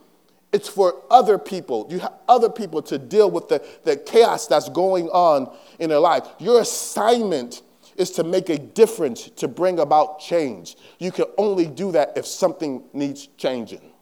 it's 0.52 0.68
for 0.68 1.02
other 1.08 1.38
people. 1.38 1.86
You 1.88 2.00
have 2.00 2.14
other 2.26 2.50
people 2.50 2.82
to 2.82 2.98
deal 2.98 3.30
with 3.30 3.48
the, 3.48 3.64
the 3.84 3.96
chaos 3.96 4.48
that's 4.48 4.68
going 4.68 5.08
on 5.10 5.56
in 5.78 5.88
their 5.90 6.00
life. 6.00 6.26
Your 6.40 6.60
assignment 6.60 7.62
is 7.96 8.10
to 8.12 8.24
make 8.24 8.48
a 8.48 8.58
difference, 8.58 9.30
to 9.30 9.48
bring 9.48 9.78
about 9.78 10.20
change. 10.20 10.76
You 10.98 11.12
can 11.12 11.26
only 11.38 11.66
do 11.66 11.92
that 11.92 12.16
if 12.16 12.26
something 12.26 12.84
needs 12.92 13.28
changing. 13.36 13.92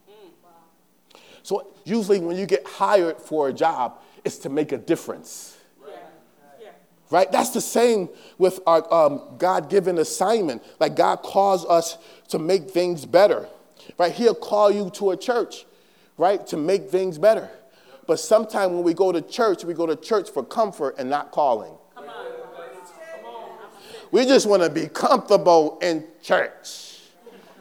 So, 1.42 1.72
usually, 1.85 2.20
when 2.20 2.37
you 2.37 2.46
get 2.46 2.64
hired 2.66 3.18
for 3.18 3.48
a 3.48 3.52
job, 3.52 3.98
it's 4.24 4.38
to 4.38 4.48
make 4.48 4.70
a 4.70 4.78
difference 4.78 5.57
right? 7.12 7.31
That's 7.31 7.50
the 7.50 7.61
same 7.61 8.09
with 8.38 8.59
our 8.66 8.92
um, 8.92 9.20
God 9.37 9.68
given 9.68 9.98
assignment. 9.98 10.64
Like 10.81 10.96
God 10.96 11.16
calls 11.16 11.64
us 11.66 11.98
to 12.28 12.38
make 12.38 12.70
things 12.70 13.05
better, 13.05 13.46
right? 13.98 14.12
He'll 14.12 14.35
call 14.35 14.70
you 14.70 14.90
to 14.94 15.11
a 15.11 15.16
church, 15.16 15.66
right, 16.16 16.44
to 16.46 16.57
make 16.57 16.88
things 16.88 17.18
better. 17.18 17.50
But 18.07 18.18
sometimes 18.18 18.72
when 18.72 18.83
we 18.83 18.94
go 18.94 19.12
to 19.12 19.20
church, 19.20 19.62
we 19.62 19.74
go 19.74 19.87
to 19.87 19.94
church 19.94 20.31
for 20.31 20.42
comfort 20.42 20.96
and 20.98 21.09
not 21.09 21.31
calling. 21.31 21.74
We 24.12 24.27
just 24.27 24.46
want 24.46 24.62
to 24.62 24.70
be 24.70 24.88
comfortable 24.88 25.79
in 25.81 26.05
church. 26.22 26.98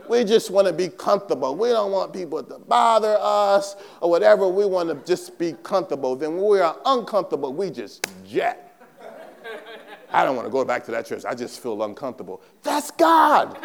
We 0.10 0.26
just 0.26 0.52
want 0.52 0.68
to 0.68 0.74
be 0.74 0.90
comfortable. 0.90 1.56
We 1.56 1.70
don't 1.70 1.94
want 1.94 2.12
people 2.12 2.44
to 2.44 2.60
bother 2.60 3.18
us 3.20 3.78
or 4.02 4.10
whatever. 4.10 4.48
We 4.50 4.66
want 4.66 4.90
to 4.90 4.96
just 5.06 5.40
be 5.40 5.54
comfortable. 5.64 6.18
Then 6.18 6.36
when 6.36 6.46
we 6.46 6.60
are 6.60 6.78
uncomfortable, 6.86 7.54
we 7.54 7.70
just 7.70 8.06
jet. 8.28 8.68
I 10.12 10.26
don't 10.26 10.36
want 10.36 10.46
to 10.46 10.52
go 10.52 10.66
back 10.66 10.84
to 10.86 10.92
that 10.92 11.06
church. 11.06 11.24
I 11.24 11.34
just 11.34 11.62
feel 11.64 11.82
uncomfortable. 11.84 12.42
That's 12.64 12.92
God. 12.92 13.58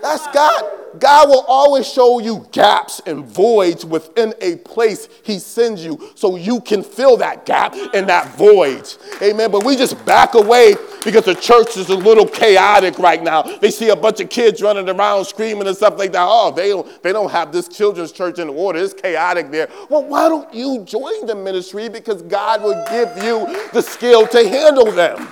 That's 0.00 0.26
God. 0.28 0.81
God 0.98 1.28
will 1.28 1.44
always 1.48 1.90
show 1.90 2.18
you 2.18 2.46
gaps 2.52 3.00
and 3.06 3.24
voids 3.24 3.84
within 3.84 4.34
a 4.40 4.56
place 4.56 5.08
He 5.22 5.38
sends 5.38 5.84
you 5.84 6.10
so 6.14 6.36
you 6.36 6.60
can 6.60 6.82
fill 6.82 7.16
that 7.18 7.46
gap 7.46 7.74
and 7.94 8.08
that 8.08 8.36
void. 8.36 8.92
Amen. 9.22 9.50
But 9.50 9.64
we 9.64 9.76
just 9.76 10.04
back 10.04 10.34
away 10.34 10.74
because 11.04 11.24
the 11.24 11.34
church 11.34 11.76
is 11.76 11.88
a 11.88 11.96
little 11.96 12.26
chaotic 12.26 12.98
right 12.98 13.22
now. 13.22 13.42
They 13.42 13.70
see 13.70 13.88
a 13.88 13.96
bunch 13.96 14.20
of 14.20 14.28
kids 14.28 14.62
running 14.62 14.88
around 14.88 15.24
screaming 15.24 15.66
and 15.66 15.76
stuff 15.76 15.98
like 15.98 16.12
that. 16.12 16.26
Oh, 16.28 16.50
they 16.50 16.68
don't, 16.68 17.02
they 17.02 17.12
don't 17.12 17.30
have 17.30 17.52
this 17.52 17.68
children's 17.68 18.12
church 18.12 18.38
in 18.38 18.48
order. 18.48 18.78
It's 18.78 18.94
chaotic 18.94 19.50
there. 19.50 19.68
Well, 19.88 20.04
why 20.04 20.28
don't 20.28 20.52
you 20.52 20.84
join 20.84 21.26
the 21.26 21.34
ministry? 21.34 21.88
Because 21.88 22.22
God 22.22 22.62
will 22.62 22.84
give 22.90 23.22
you 23.22 23.68
the 23.72 23.82
skill 23.82 24.26
to 24.28 24.48
handle 24.48 24.90
them. 24.90 25.28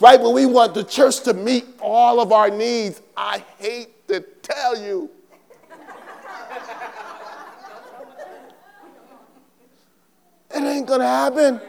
Right? 0.00 0.18
But 0.18 0.30
we 0.30 0.46
want 0.46 0.74
the 0.74 0.84
church 0.84 1.20
to 1.20 1.34
meet 1.34 1.66
all 1.80 2.20
of 2.20 2.32
our 2.32 2.48
needs. 2.48 3.02
I 3.16 3.44
hate 3.58 3.99
tell 4.50 4.80
you. 4.80 5.10
It 10.54 10.62
ain't 10.62 10.86
gonna 10.86 11.06
happen. 11.06 11.60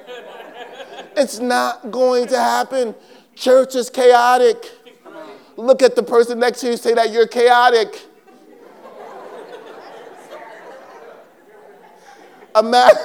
It's 1.16 1.40
not 1.40 1.92
going 1.92 2.28
to 2.30 2.38
happen. 2.38 2.96
Church 3.36 3.76
is 3.76 3.90
chaotic. 3.90 4.72
Look 5.56 5.84
at 5.84 5.96
the 5.96 6.04
person 6.04 6.40
next 6.40 6.62
to 6.62 6.72
you 6.72 6.78
say 6.78 6.94
that 6.94 7.12
you're 7.12 7.28
chaotic. 7.28 8.08
Imagine, 12.56 12.98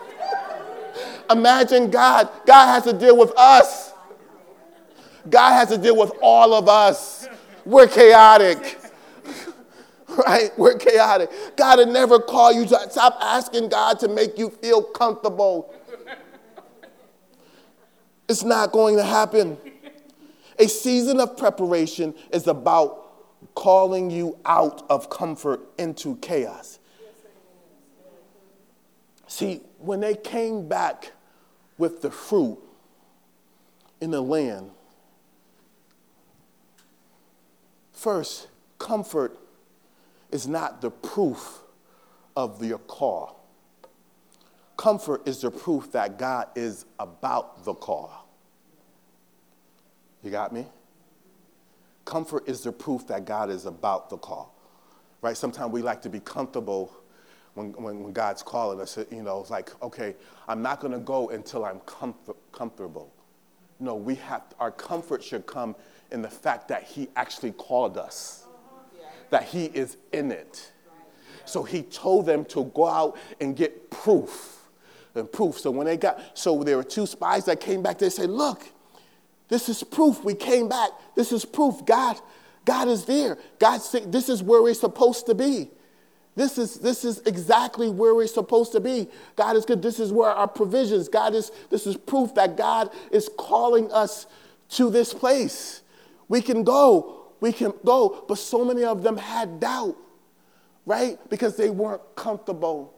imagine 1.30 1.90
God. 1.90 2.28
God 2.46 2.66
has 2.66 2.84
to 2.84 2.92
deal 2.92 3.16
with 3.16 3.32
us. 3.36 3.92
God 5.28 5.52
has 5.52 5.68
to 5.68 5.78
deal 5.78 5.96
with 5.96 6.12
all 6.20 6.54
of 6.54 6.68
us. 6.68 7.28
We're 7.64 7.88
chaotic. 7.88 8.81
Right? 10.16 10.50
We're 10.58 10.76
chaotic. 10.76 11.30
God 11.56 11.78
would 11.78 11.88
never 11.88 12.18
call 12.18 12.52
you 12.52 12.66
to 12.66 12.90
stop 12.90 13.18
asking 13.20 13.68
God 13.68 13.98
to 14.00 14.08
make 14.08 14.38
you 14.38 14.50
feel 14.50 14.82
comfortable. 14.82 15.74
It's 18.28 18.42
not 18.42 18.72
going 18.72 18.96
to 18.96 19.04
happen. 19.04 19.58
A 20.58 20.68
season 20.68 21.20
of 21.20 21.36
preparation 21.36 22.14
is 22.32 22.46
about 22.46 23.54
calling 23.54 24.10
you 24.10 24.38
out 24.44 24.84
of 24.90 25.10
comfort 25.10 25.60
into 25.78 26.16
chaos. 26.16 26.78
See, 29.26 29.62
when 29.78 30.00
they 30.00 30.14
came 30.14 30.68
back 30.68 31.12
with 31.78 32.02
the 32.02 32.10
fruit 32.10 32.58
in 34.00 34.10
the 34.10 34.20
land, 34.20 34.70
First, 38.02 38.48
comfort 38.80 39.38
is 40.32 40.48
not 40.48 40.80
the 40.80 40.90
proof 40.90 41.60
of 42.36 42.64
your 42.64 42.78
call. 42.78 43.46
Comfort 44.76 45.28
is 45.28 45.40
the 45.42 45.50
proof 45.50 45.92
that 45.92 46.18
God 46.18 46.48
is 46.56 46.86
about 46.98 47.64
the 47.64 47.74
call. 47.74 48.28
You 50.24 50.30
got 50.30 50.52
me? 50.52 50.66
Comfort 52.04 52.48
is 52.48 52.62
the 52.62 52.72
proof 52.72 53.06
that 53.06 53.24
God 53.24 53.50
is 53.50 53.66
about 53.66 54.10
the 54.10 54.16
call. 54.16 54.54
Right? 55.20 55.36
Sometimes 55.36 55.72
we 55.72 55.82
like 55.82 56.02
to 56.02 56.08
be 56.08 56.20
comfortable 56.20 56.92
when, 57.54 57.72
when, 57.74 58.02
when 58.02 58.12
God's 58.12 58.42
calling 58.42 58.80
us. 58.80 58.98
You 59.10 59.22
know, 59.22 59.40
it's 59.40 59.50
like, 59.50 59.70
okay, 59.82 60.16
I'm 60.48 60.62
not 60.62 60.80
going 60.80 60.92
to 60.92 60.98
go 60.98 61.30
until 61.30 61.64
I'm 61.64 61.80
comfort, 61.80 62.36
comfortable. 62.50 63.12
No, 63.78 63.94
we 63.94 64.14
have, 64.16 64.42
our 64.58 64.70
comfort 64.70 65.22
should 65.22 65.46
come 65.46 65.76
in 66.10 66.22
the 66.22 66.30
fact 66.30 66.68
that 66.68 66.84
He 66.84 67.08
actually 67.16 67.52
called 67.52 67.98
us, 67.98 68.41
that 69.32 69.44
He 69.44 69.64
is 69.66 69.96
in 70.12 70.30
it. 70.30 70.70
So 71.44 71.64
He 71.64 71.82
told 71.82 72.26
them 72.26 72.44
to 72.46 72.64
go 72.66 72.86
out 72.86 73.18
and 73.40 73.56
get 73.56 73.90
proof 73.90 74.68
and 75.14 75.30
proof. 75.30 75.58
So 75.58 75.70
when 75.70 75.86
they 75.86 75.96
got, 75.96 76.38
so 76.38 76.62
there 76.62 76.76
were 76.76 76.84
two 76.84 77.06
spies 77.06 77.46
that 77.46 77.60
came 77.60 77.82
back. 77.82 77.98
They 77.98 78.10
said, 78.10 78.30
"Look, 78.30 78.64
this 79.48 79.68
is 79.68 79.82
proof. 79.82 80.22
We 80.24 80.34
came 80.34 80.68
back. 80.68 80.90
This 81.14 81.32
is 81.32 81.44
proof. 81.44 81.84
God, 81.84 82.18
God 82.64 82.88
is 82.88 83.04
there. 83.04 83.36
God 83.58 83.80
this 84.06 84.28
is 84.28 84.42
where 84.42 84.62
we're 84.62 84.74
supposed 84.74 85.26
to 85.26 85.34
be. 85.34 85.70
This 86.34 86.56
is, 86.56 86.76
this 86.76 87.04
is 87.04 87.20
exactly 87.26 87.90
where 87.90 88.14
we're 88.14 88.26
supposed 88.26 88.72
to 88.72 88.80
be. 88.80 89.08
God 89.36 89.56
is 89.56 89.66
good. 89.66 89.82
This 89.82 90.00
is 90.00 90.10
where 90.12 90.30
our 90.30 90.48
provisions. 90.48 91.08
God 91.08 91.34
is, 91.34 91.52
this 91.68 91.86
is 91.86 91.96
proof 91.96 92.34
that 92.36 92.56
God 92.56 92.90
is 93.10 93.28
calling 93.36 93.92
us 93.92 94.26
to 94.70 94.88
this 94.88 95.12
place. 95.12 95.82
We 96.28 96.40
can 96.40 96.64
go. 96.64 97.21
We 97.42 97.52
can 97.52 97.74
go. 97.84 98.24
But 98.28 98.38
so 98.38 98.64
many 98.64 98.84
of 98.84 99.02
them 99.02 99.16
had 99.16 99.58
doubt, 99.58 99.96
right? 100.86 101.18
Because 101.28 101.56
they 101.56 101.70
weren't 101.70 102.00
comfortable 102.14 102.94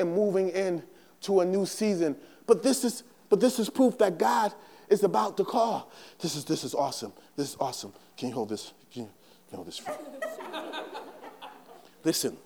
in 0.00 0.14
moving 0.14 0.48
in 0.48 0.82
to 1.20 1.40
a 1.40 1.44
new 1.44 1.66
season. 1.66 2.16
But 2.46 2.62
this 2.62 2.82
is, 2.82 3.02
but 3.28 3.40
this 3.40 3.58
is 3.58 3.68
proof 3.68 3.98
that 3.98 4.16
God 4.16 4.54
is 4.88 5.04
about 5.04 5.36
to 5.36 5.44
call. 5.44 5.92
This 6.18 6.34
is, 6.34 6.46
this 6.46 6.64
is 6.64 6.74
awesome. 6.74 7.12
This 7.36 7.50
is 7.50 7.56
awesome. 7.60 7.92
Can 8.16 8.30
you 8.30 8.34
hold 8.34 8.48
this? 8.48 8.72
Can 8.90 9.02
you, 9.02 9.10
can 9.50 9.50
you 9.50 9.56
hold 9.56 9.66
this? 9.66 9.82
Listen. 12.04 12.38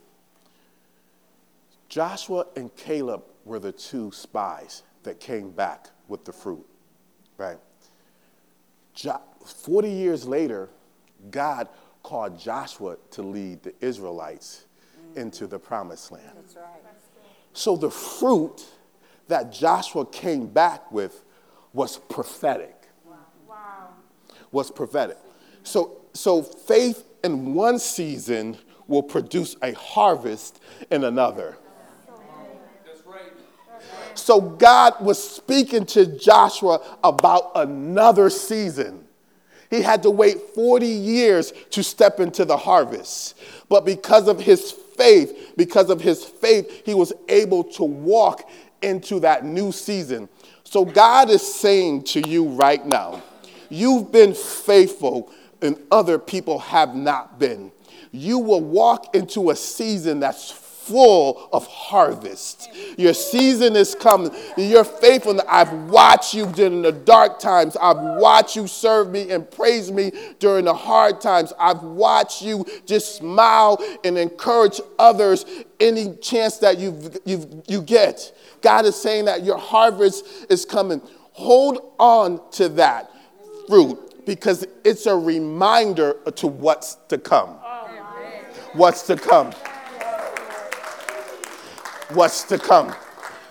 Joshua 1.88 2.46
and 2.56 2.74
Caleb 2.74 3.22
were 3.44 3.60
the 3.60 3.70
two 3.70 4.10
spies 4.10 4.82
that 5.04 5.20
came 5.20 5.50
back 5.50 5.90
with 6.08 6.24
the 6.24 6.32
fruit, 6.32 6.66
right? 7.36 7.58
Jo- 8.92 9.20
40 9.44 9.88
years 9.88 10.26
later, 10.26 10.68
God 11.30 11.68
called 12.02 12.38
Joshua 12.38 12.96
to 13.10 13.22
lead 13.22 13.62
the 13.62 13.74
Israelites 13.80 14.66
mm. 14.96 15.16
into 15.16 15.46
the 15.46 15.58
promised 15.58 16.12
land. 16.12 16.30
That's 16.36 16.56
right. 16.56 16.64
So 17.52 17.76
the 17.76 17.90
fruit 17.90 18.64
that 19.26 19.52
Joshua 19.52 20.06
came 20.06 20.46
back 20.46 20.90
with 20.92 21.24
was 21.72 21.98
prophetic. 21.98 22.88
Wow. 23.48 23.88
Was 24.52 24.70
prophetic. 24.70 25.18
So, 25.64 26.02
so 26.14 26.42
faith 26.42 27.04
in 27.24 27.54
one 27.54 27.78
season 27.78 28.58
will 28.86 29.02
produce 29.02 29.56
a 29.62 29.72
harvest 29.72 30.60
in 30.90 31.04
another. 31.04 31.58
So 34.14 34.40
God 34.40 35.00
was 35.00 35.22
speaking 35.22 35.86
to 35.86 36.06
Joshua 36.06 36.98
about 37.02 37.52
another 37.54 38.30
season. 38.30 39.07
He 39.70 39.82
had 39.82 40.02
to 40.04 40.10
wait 40.10 40.40
40 40.54 40.86
years 40.86 41.52
to 41.70 41.82
step 41.82 42.20
into 42.20 42.44
the 42.44 42.56
harvest. 42.56 43.38
But 43.68 43.84
because 43.84 44.28
of 44.28 44.40
his 44.40 44.72
faith, 44.72 45.52
because 45.56 45.90
of 45.90 46.00
his 46.00 46.24
faith, 46.24 46.82
he 46.84 46.94
was 46.94 47.12
able 47.28 47.64
to 47.64 47.84
walk 47.84 48.48
into 48.82 49.20
that 49.20 49.44
new 49.44 49.72
season. 49.72 50.28
So 50.64 50.84
God 50.84 51.30
is 51.30 51.42
saying 51.42 52.04
to 52.04 52.28
you 52.28 52.48
right 52.48 52.84
now, 52.84 53.22
you've 53.68 54.10
been 54.12 54.34
faithful 54.34 55.32
and 55.60 55.76
other 55.90 56.18
people 56.18 56.58
have 56.58 56.94
not 56.94 57.38
been. 57.38 57.72
You 58.12 58.38
will 58.38 58.60
walk 58.60 59.14
into 59.14 59.50
a 59.50 59.56
season 59.56 60.20
that's 60.20 60.50
full 60.88 61.48
of 61.52 61.66
harvest. 61.66 62.70
Your 62.96 63.14
season 63.14 63.76
is 63.76 63.94
coming. 63.94 64.32
You're 64.56 64.84
faithful. 64.84 65.40
I've 65.48 65.72
watched 65.90 66.34
you 66.34 66.46
during 66.46 66.82
the 66.82 66.92
dark 66.92 67.38
times. 67.38 67.76
I've 67.76 67.98
watched 68.18 68.56
you 68.56 68.66
serve 68.66 69.10
me 69.10 69.30
and 69.30 69.48
praise 69.48 69.92
me 69.92 70.12
during 70.38 70.64
the 70.64 70.74
hard 70.74 71.20
times. 71.20 71.52
I've 71.58 71.82
watched 71.82 72.42
you 72.42 72.64
just 72.86 73.16
smile 73.16 73.78
and 74.02 74.16
encourage 74.16 74.80
others 74.98 75.44
any 75.78 76.16
chance 76.16 76.58
that 76.58 76.78
you 76.78 77.10
you 77.24 77.62
you 77.68 77.82
get. 77.82 78.32
God 78.62 78.86
is 78.86 78.96
saying 78.96 79.26
that 79.26 79.44
your 79.44 79.58
harvest 79.58 80.24
is 80.50 80.64
coming. 80.64 81.00
Hold 81.32 81.92
on 81.98 82.40
to 82.52 82.68
that 82.70 83.10
fruit 83.68 84.24
because 84.26 84.66
it's 84.84 85.06
a 85.06 85.14
reminder 85.14 86.14
to 86.36 86.46
what's 86.46 86.96
to 87.08 87.18
come. 87.18 87.56
What's 88.74 89.02
to 89.06 89.16
come 89.16 89.52
what's 92.10 92.44
to 92.44 92.58
come. 92.58 92.94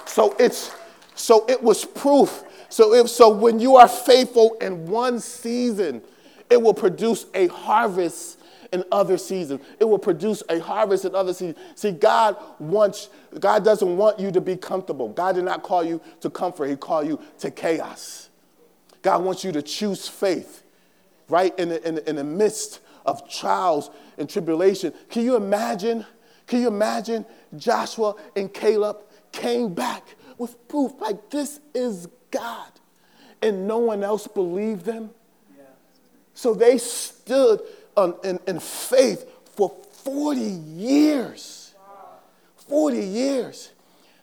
So 0.06 0.36
it's 0.40 0.74
so 1.16 1.46
it 1.48 1.62
was 1.62 1.86
proof. 1.86 2.44
So 2.70 2.94
if 2.94 3.10
so 3.10 3.30
when 3.30 3.60
you 3.60 3.76
are 3.76 3.88
faithful 3.88 4.58
in 4.62 4.88
one 4.88 5.20
season, 5.20 6.02
it 6.50 6.62
will 6.62 6.74
produce 6.74 7.26
a 7.34 7.48
harvest 7.48 8.38
in 8.72 8.84
other 8.92 9.18
seasons. 9.18 9.62
It 9.80 9.86
will 9.86 10.00
produce 10.00 10.44
a 10.50 10.60
harvest 10.60 11.06
in 11.06 11.16
other 11.16 11.34
seasons. 11.34 11.58
See, 11.76 11.92
God 11.92 12.36
wants, 12.60 13.10
God 13.40 13.64
doesn't 13.64 13.98
want 13.98 14.20
you 14.20 14.32
to 14.32 14.42
be 14.42 14.56
comfortable. 14.56 15.10
God 15.10 15.36
did 15.36 15.46
not 15.46 15.64
call 15.64 15.84
you 15.84 16.02
to 16.22 16.30
comfort, 16.30 16.68
He 16.68 16.76
called 16.76 17.08
you 17.08 17.20
to 17.40 17.52
chaos. 17.52 18.30
God 19.02 19.24
wants 19.24 19.44
you 19.44 19.52
to 19.54 19.62
choose 19.62 20.08
faith, 20.08 20.64
right? 21.30 21.58
In 21.58 21.70
the, 21.70 21.88
in 21.88 21.96
the, 21.96 22.10
in 22.10 22.16
the 22.16 22.24
midst 22.24 22.82
of 23.06 23.30
trials 23.30 23.90
and 24.18 24.30
tribulation. 24.30 24.94
Can 25.10 25.24
you 25.24 25.36
imagine? 25.36 26.06
Can 26.46 26.62
you 26.62 26.68
imagine 26.68 27.26
Joshua 27.56 28.16
and 28.36 28.54
Caleb 28.54 28.98
came 29.32 29.74
back 29.74 30.04
with 30.38 30.68
proof 30.68 30.94
like 31.00 31.30
this 31.30 31.60
is 31.74 32.08
God. 32.32 32.72
And 33.42 33.68
no 33.68 33.78
one 33.78 34.04
else 34.04 34.28
believed 34.28 34.86
them. 34.86 35.12
So 36.34 36.54
they 36.54 36.78
stood 36.78 37.62
on, 37.96 38.16
in, 38.24 38.40
in 38.48 38.60
faith 38.60 39.28
for 39.56 39.76
40 40.04 40.40
years. 40.40 41.74
40 42.68 43.00
years. 43.00 43.72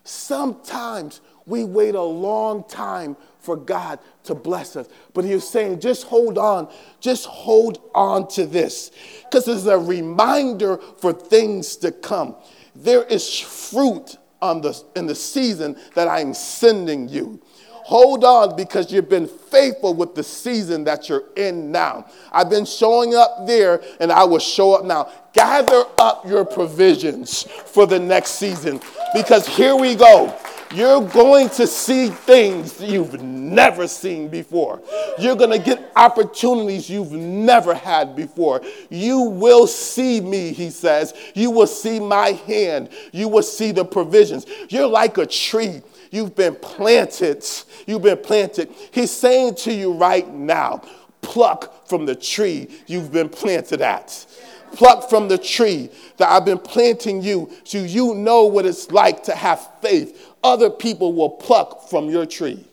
Sometimes 0.04 1.20
we 1.46 1.64
wait 1.64 1.94
a 1.94 2.02
long 2.02 2.64
time 2.64 3.16
for 3.40 3.56
God 3.56 3.98
to 4.24 4.34
bless 4.34 4.76
us. 4.76 4.88
But 5.12 5.24
he 5.24 5.34
was 5.34 5.46
saying, 5.48 5.80
just 5.80 6.04
hold 6.04 6.38
on, 6.38 6.68
just 7.00 7.26
hold 7.26 7.90
on 7.94 8.28
to 8.28 8.46
this. 8.46 8.90
Because 9.24 9.46
it's 9.48 9.66
a 9.66 9.78
reminder 9.78 10.78
for 10.98 11.12
things 11.12 11.76
to 11.78 11.92
come. 11.92 12.36
There 12.74 13.04
is 13.04 13.38
fruit 13.38 14.16
on 14.42 14.60
the, 14.60 14.80
in 14.96 15.06
the 15.06 15.14
season 15.14 15.76
that 15.94 16.08
I'm 16.08 16.34
sending 16.34 17.08
you. 17.08 17.40
Hold 17.84 18.24
on 18.24 18.56
because 18.56 18.90
you've 18.90 19.10
been 19.10 19.28
faithful 19.28 19.92
with 19.92 20.14
the 20.14 20.22
season 20.22 20.84
that 20.84 21.08
you're 21.08 21.24
in 21.36 21.70
now. 21.70 22.06
I've 22.32 22.48
been 22.48 22.64
showing 22.64 23.14
up 23.14 23.46
there 23.46 23.82
and 24.00 24.10
I 24.10 24.24
will 24.24 24.38
show 24.38 24.72
up 24.72 24.86
now. 24.86 25.10
Gather 25.34 25.84
up 25.98 26.26
your 26.26 26.46
provisions 26.46 27.42
for 27.42 27.86
the 27.86 27.98
next 27.98 28.32
season 28.32 28.80
because 29.12 29.46
here 29.46 29.76
we 29.76 29.94
go. 29.94 30.34
You're 30.74 31.06
going 31.08 31.50
to 31.50 31.68
see 31.68 32.08
things 32.08 32.80
you've 32.80 33.22
never 33.22 33.86
seen 33.86 34.28
before. 34.28 34.82
You're 35.18 35.36
going 35.36 35.50
to 35.50 35.64
get 35.64 35.92
opportunities 35.94 36.90
you've 36.90 37.12
never 37.12 37.74
had 37.74 38.16
before. 38.16 38.60
You 38.90 39.20
will 39.20 39.68
see 39.68 40.20
me, 40.20 40.52
he 40.52 40.70
says. 40.70 41.14
You 41.34 41.52
will 41.52 41.68
see 41.68 42.00
my 42.00 42.30
hand. 42.30 42.88
You 43.12 43.28
will 43.28 43.44
see 43.44 43.70
the 43.70 43.84
provisions. 43.84 44.46
You're 44.68 44.88
like 44.88 45.16
a 45.18 45.26
tree. 45.26 45.80
You've 46.10 46.34
been 46.34 46.56
planted. 46.56 47.44
You've 47.86 48.02
been 48.02 48.18
planted. 48.18 48.68
He's 48.90 49.12
saying 49.12 49.54
to 49.56 49.72
you 49.72 49.92
right 49.92 50.28
now 50.28 50.82
pluck 51.24 51.88
from 51.88 52.04
the 52.04 52.14
tree 52.14 52.68
you've 52.86 53.10
been 53.10 53.30
planted 53.30 53.80
at 53.80 54.26
pluck 54.74 55.08
from 55.08 55.26
the 55.28 55.38
tree 55.38 55.88
that 56.18 56.28
I've 56.28 56.44
been 56.44 56.58
planting 56.58 57.22
you 57.22 57.50
so 57.64 57.78
you 57.78 58.14
know 58.14 58.44
what 58.44 58.66
it's 58.66 58.90
like 58.90 59.22
to 59.24 59.34
have 59.34 59.66
faith 59.80 60.33
other 60.44 60.68
people 60.68 61.14
will 61.14 61.30
pluck 61.30 61.88
from 61.88 62.10
your 62.10 62.26
tree. 62.26 62.64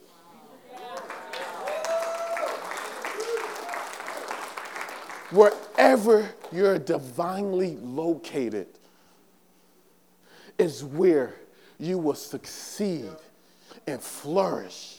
Wherever 5.31 6.29
you're 6.51 6.77
divinely 6.77 7.77
located 7.77 8.67
is 10.57 10.83
where 10.83 11.35
you 11.79 11.97
will 11.97 12.13
succeed 12.15 13.09
and 13.87 14.01
flourish. 14.01 14.97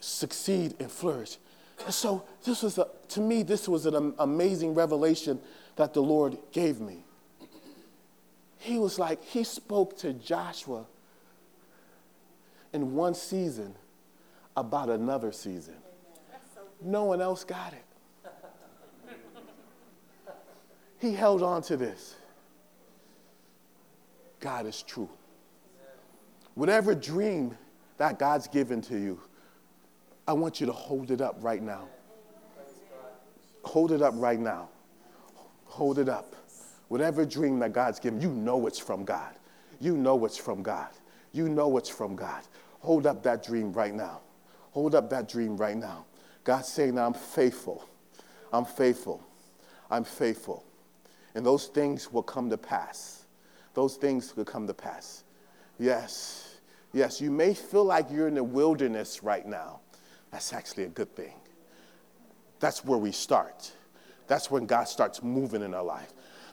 Succeed 0.00 0.74
and 0.78 0.90
flourish. 0.90 1.38
And 1.86 1.94
so 1.94 2.24
this 2.44 2.62
was 2.62 2.76
a, 2.76 2.88
to 3.08 3.20
me, 3.20 3.42
this 3.42 3.66
was 3.66 3.86
an 3.86 4.14
amazing 4.18 4.74
revelation 4.74 5.40
that 5.76 5.94
the 5.94 6.02
Lord 6.02 6.36
gave 6.52 6.78
me. 6.80 6.98
He 8.58 8.78
was 8.78 8.98
like, 8.98 9.24
he 9.24 9.42
spoke 9.42 9.96
to 9.98 10.12
Joshua 10.12 10.84
in 12.72 12.94
one 12.94 13.14
season 13.14 13.74
about 14.56 14.88
another 14.88 15.32
season. 15.32 15.74
No 16.80 17.04
one 17.04 17.20
else 17.20 17.44
got 17.44 17.72
it. 17.72 17.84
He 20.98 21.12
held 21.12 21.42
on 21.42 21.62
to 21.62 21.76
this. 21.76 22.14
God 24.40 24.66
is 24.66 24.82
true. 24.82 25.08
Whatever 26.54 26.94
dream 26.94 27.56
that 27.98 28.18
God's 28.18 28.46
given 28.46 28.80
to 28.82 28.98
you, 28.98 29.20
I 30.26 30.32
want 30.32 30.60
you 30.60 30.66
to 30.66 30.72
hold 30.72 31.10
it 31.10 31.20
up 31.20 31.36
right 31.40 31.62
now. 31.62 31.88
Hold 33.64 33.92
it 33.92 34.02
up 34.02 34.14
right 34.16 34.38
now. 34.38 34.68
Hold 35.64 35.98
it 35.98 36.08
up. 36.08 36.34
Whatever 36.88 37.24
dream 37.24 37.58
that 37.60 37.72
God's 37.72 37.98
given, 37.98 38.20
you 38.20 38.30
know 38.30 38.66
it's 38.66 38.78
from 38.78 39.04
God. 39.04 39.34
You 39.80 39.96
know 39.96 40.24
it's 40.24 40.36
from 40.36 40.62
God. 40.62 40.90
You 41.32 41.48
know 41.48 41.76
it's 41.76 41.88
from 41.88 42.14
God. 42.14 42.42
Hold 42.80 43.06
up 43.06 43.22
that 43.22 43.44
dream 43.44 43.72
right 43.72 43.94
now. 43.94 44.20
Hold 44.72 44.94
up 44.94 45.10
that 45.10 45.28
dream 45.28 45.56
right 45.56 45.76
now. 45.76 46.04
God's 46.44 46.68
saying, 46.68 46.98
I'm 46.98 47.14
faithful. 47.14 47.88
I'm 48.52 48.64
faithful. 48.64 49.22
I'm 49.90 50.04
faithful. 50.04 50.64
And 51.34 51.44
those 51.44 51.66
things 51.66 52.12
will 52.12 52.22
come 52.22 52.50
to 52.50 52.58
pass. 52.58 53.24
Those 53.74 53.96
things 53.96 54.36
will 54.36 54.44
come 54.44 54.66
to 54.66 54.74
pass. 54.74 55.24
Yes. 55.78 56.56
Yes, 56.92 57.20
you 57.20 57.30
may 57.30 57.54
feel 57.54 57.84
like 57.84 58.10
you're 58.10 58.28
in 58.28 58.34
the 58.34 58.44
wilderness 58.44 59.22
right 59.22 59.46
now. 59.46 59.80
That's 60.30 60.52
actually 60.52 60.84
a 60.84 60.88
good 60.88 61.14
thing. 61.14 61.34
That's 62.60 62.84
where 62.84 62.98
we 62.98 63.12
start. 63.12 63.72
That's 64.26 64.50
when 64.50 64.66
God 64.66 64.84
starts 64.84 65.22
moving 65.22 65.62
in 65.62 65.74
our 65.74 65.82
life 65.82 66.12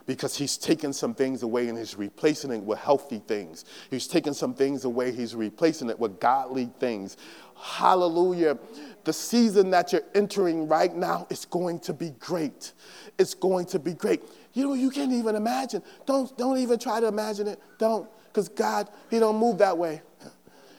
because 0.09 0.35
he's 0.35 0.57
taken 0.57 0.91
some 0.91 1.13
things 1.13 1.43
away 1.43 1.69
and 1.69 1.77
he's 1.77 1.95
replacing 1.95 2.51
it 2.51 2.63
with 2.63 2.79
healthy 2.79 3.21
things. 3.27 3.63
He's 3.91 4.07
taken 4.07 4.33
some 4.33 4.55
things 4.55 4.83
away, 4.83 5.11
he's 5.11 5.35
replacing 5.35 5.87
it 5.87 5.99
with 5.99 6.19
godly 6.19 6.71
things. 6.79 7.15
Hallelujah. 7.55 8.57
The 9.03 9.13
season 9.13 9.69
that 9.69 9.93
you're 9.93 10.01
entering 10.15 10.67
right 10.67 10.95
now 10.95 11.27
is 11.29 11.45
going 11.45 11.77
to 11.81 11.93
be 11.93 12.09
great. 12.17 12.73
It's 13.19 13.35
going 13.35 13.67
to 13.67 13.77
be 13.77 13.93
great. 13.93 14.23
You 14.53 14.69
know, 14.69 14.73
you 14.73 14.89
can't 14.89 15.11
even 15.11 15.35
imagine. 15.35 15.83
Don't, 16.07 16.35
don't 16.39 16.57
even 16.57 16.79
try 16.79 16.99
to 16.99 17.05
imagine 17.05 17.47
it. 17.47 17.59
Don't, 17.77 18.09
because 18.29 18.49
God, 18.49 18.89
He 19.11 19.19
don't 19.19 19.37
move 19.37 19.59
that 19.59 19.77
way. 19.77 20.01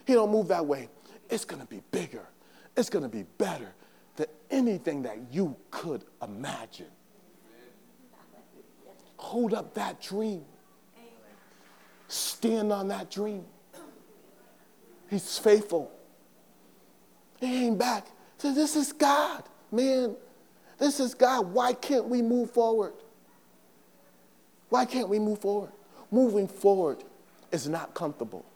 He 0.08 0.14
don't 0.14 0.32
move 0.32 0.48
that 0.48 0.66
way. 0.66 0.88
It's 1.28 1.44
going 1.44 1.62
to 1.62 1.68
be 1.68 1.82
bigger. 1.92 2.26
It's 2.76 2.90
going 2.90 3.04
to 3.04 3.08
be 3.08 3.22
better 3.38 3.74
than 4.16 4.26
anything 4.50 5.02
that 5.02 5.18
you 5.30 5.54
could 5.70 6.02
imagine. 6.20 6.90
Hold 9.20 9.52
up 9.52 9.74
that 9.74 10.00
dream. 10.00 10.44
Stand 12.08 12.72
on 12.72 12.88
that 12.88 13.10
dream. 13.10 13.44
He's 15.10 15.38
faithful. 15.38 15.92
He 17.38 17.66
ain't 17.66 17.78
back. 17.78 18.06
So 18.38 18.54
this 18.54 18.76
is 18.76 18.92
God, 18.94 19.44
man. 19.70 20.16
This 20.78 21.00
is 21.00 21.14
God. 21.14 21.52
Why 21.52 21.74
can't 21.74 22.06
we 22.06 22.22
move 22.22 22.50
forward? 22.50 22.94
Why 24.70 24.86
can't 24.86 25.10
we 25.10 25.18
move 25.18 25.40
forward? 25.40 25.70
Moving 26.10 26.48
forward 26.48 27.04
is 27.52 27.68
not 27.68 27.92
comfortable. 27.92 28.46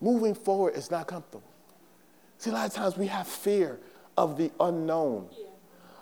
Moving 0.00 0.34
forward 0.34 0.74
is 0.74 0.90
not 0.90 1.06
comfortable. 1.06 1.48
See, 2.38 2.50
a 2.50 2.52
lot 2.52 2.66
of 2.66 2.74
times 2.74 2.98
we 2.98 3.06
have 3.06 3.28
fear 3.28 3.78
of 4.18 4.36
the 4.36 4.50
unknown. 4.58 5.28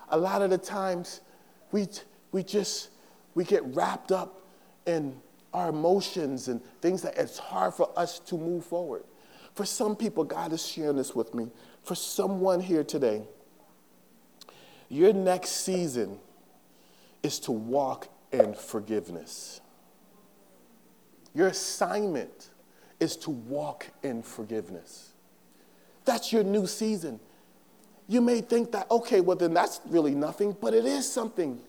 A 0.09 0.16
lot 0.16 0.40
of 0.40 0.48
the 0.48 0.59
times 0.59 1.20
we, 1.73 1.89
we 2.33 2.43
just, 2.43 2.91
we 3.35 3.45
get 3.45 3.62
wrapped 3.75 4.12
up 4.12 4.43
in 4.87 5.21
our 5.53 5.68
emotions 5.68 6.49
and 6.49 6.61
things 6.81 7.03
that 7.03 7.16
it's 7.16 7.39
hard 7.39 7.75
for 7.75 7.91
us 7.99 8.18
to 8.21 8.37
move 8.37 8.64
forward. 8.64 9.05
For 9.55 9.64
some 9.64 9.97
people, 9.97 10.25
God 10.25 10.53
is 10.53 10.66
sharing 10.66 10.97
this 10.97 11.14
with 11.14 11.35
me. 11.35 11.51
For 11.83 11.95
someone 11.95 12.61
here 12.61 12.85
today, 12.85 13.23
your 14.89 15.12
next 15.12 15.51
season 15.51 16.18
is 17.23 17.39
to 17.41 17.53
walk 17.53 18.09
in 18.33 18.55
forgiveness. 18.55 19.61
Your 21.35 21.49
assignment 21.49 22.51
is 22.99 23.16
to 23.18 23.31
walk 23.31 23.87
in 24.03 24.23
forgiveness. 24.23 25.12
That's 26.05 26.33
your 26.33 26.43
new 26.43 26.66
season. 26.66 27.21
You 28.11 28.20
may 28.20 28.40
think 28.40 28.72
that, 28.72 28.90
okay, 28.90 29.20
well, 29.20 29.36
then 29.36 29.54
that's 29.54 29.80
really 29.86 30.16
nothing, 30.16 30.56
but 30.61 30.74
it 30.74 30.84
is 30.84 31.08
something 31.11 31.61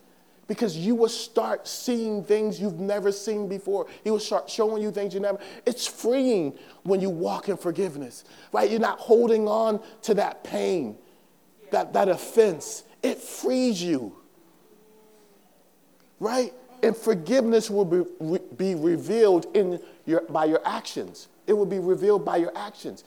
because 0.47 0.75
you 0.75 0.95
will 0.95 1.07
start 1.07 1.67
seeing 1.67 2.23
things 2.23 2.59
you've 2.59 2.79
never 2.79 3.11
seen 3.11 3.47
before. 3.47 3.85
He 4.03 4.09
will 4.09 4.19
start 4.19 4.49
showing 4.49 4.81
you 4.81 4.89
things 4.89 5.13
you 5.13 5.19
never. 5.19 5.37
It's 5.67 5.85
freeing 5.85 6.57
when 6.81 6.99
you 6.99 7.11
walk 7.11 7.47
in 7.47 7.57
forgiveness, 7.57 8.25
right? 8.51 8.71
You're 8.71 8.79
not 8.79 8.97
holding 8.97 9.47
on 9.47 9.81
to 10.01 10.15
that 10.15 10.43
pain, 10.43 10.97
that, 11.69 11.93
that 11.93 12.09
offense. 12.09 12.85
It 13.03 13.19
frees 13.19 13.83
you, 13.83 14.15
right? 16.19 16.55
And 16.81 16.97
forgiveness 16.97 17.69
will 17.69 17.85
be, 17.85 18.01
re, 18.19 18.39
be 18.57 18.73
revealed 18.73 19.45
in 19.55 19.79
your, 20.07 20.21
by 20.21 20.45
your 20.45 20.61
actions. 20.65 21.27
It 21.45 21.53
will 21.53 21.67
be 21.67 21.77
revealed 21.77 22.25
by 22.25 22.37
your 22.37 22.57
actions. 22.57 23.03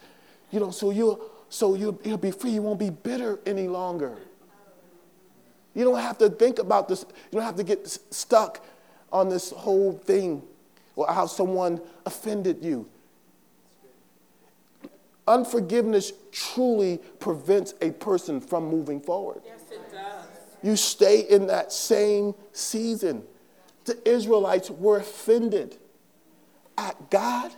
You 0.53 0.61
know, 0.61 0.70
so 0.70 0.93
you'll 0.93 1.34
so 1.55 1.77
you'll, 1.77 2.01
you'll 2.03 2.19
be 2.19 2.33
free. 2.33 2.51
You 2.51 2.63
won't 2.63 2.81
be 2.81 2.91
bitter 2.91 3.39
any 3.47 3.69
longer. 3.69 4.19
You 5.73 5.85
don't 5.85 6.01
have 6.01 6.19
to 6.19 6.29
think 6.29 6.59
about 6.59 6.89
this. 6.89 7.07
You 7.31 7.39
don't 7.39 7.45
have 7.45 7.55
to 7.55 7.63
get 7.63 7.87
stuck 7.87 8.67
on 9.13 9.29
this 9.29 9.51
whole 9.51 9.93
thing 9.93 10.43
or 10.97 11.07
how 11.07 11.27
someone 11.27 11.81
offended 12.05 12.65
you. 12.65 12.89
Unforgiveness 15.29 16.13
truly 16.33 16.99
prevents 17.21 17.75
a 17.81 17.93
person 17.93 18.41
from 18.41 18.67
moving 18.69 19.01
forward. 19.01 19.41
Yes, 19.47 19.61
it 19.71 19.93
does. 19.93 20.27
You 20.61 20.75
stay 20.75 21.21
in 21.21 21.47
that 21.47 21.73
same 21.73 22.35
season. 22.53 23.23
The 23.85 23.97
Israelites 24.09 24.71
were 24.71 24.99
offended 24.99 25.77
at 26.77 27.11
God, 27.11 27.53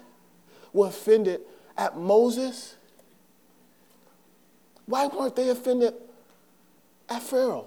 were 0.75 0.89
offended 0.89 1.41
at 1.79 1.97
Moses. 1.97 2.77
Why 4.87 5.07
weren't 5.07 5.37
they 5.37 5.49
offended 5.49 5.95
at 7.09 7.23
Pharaoh? 7.23 7.67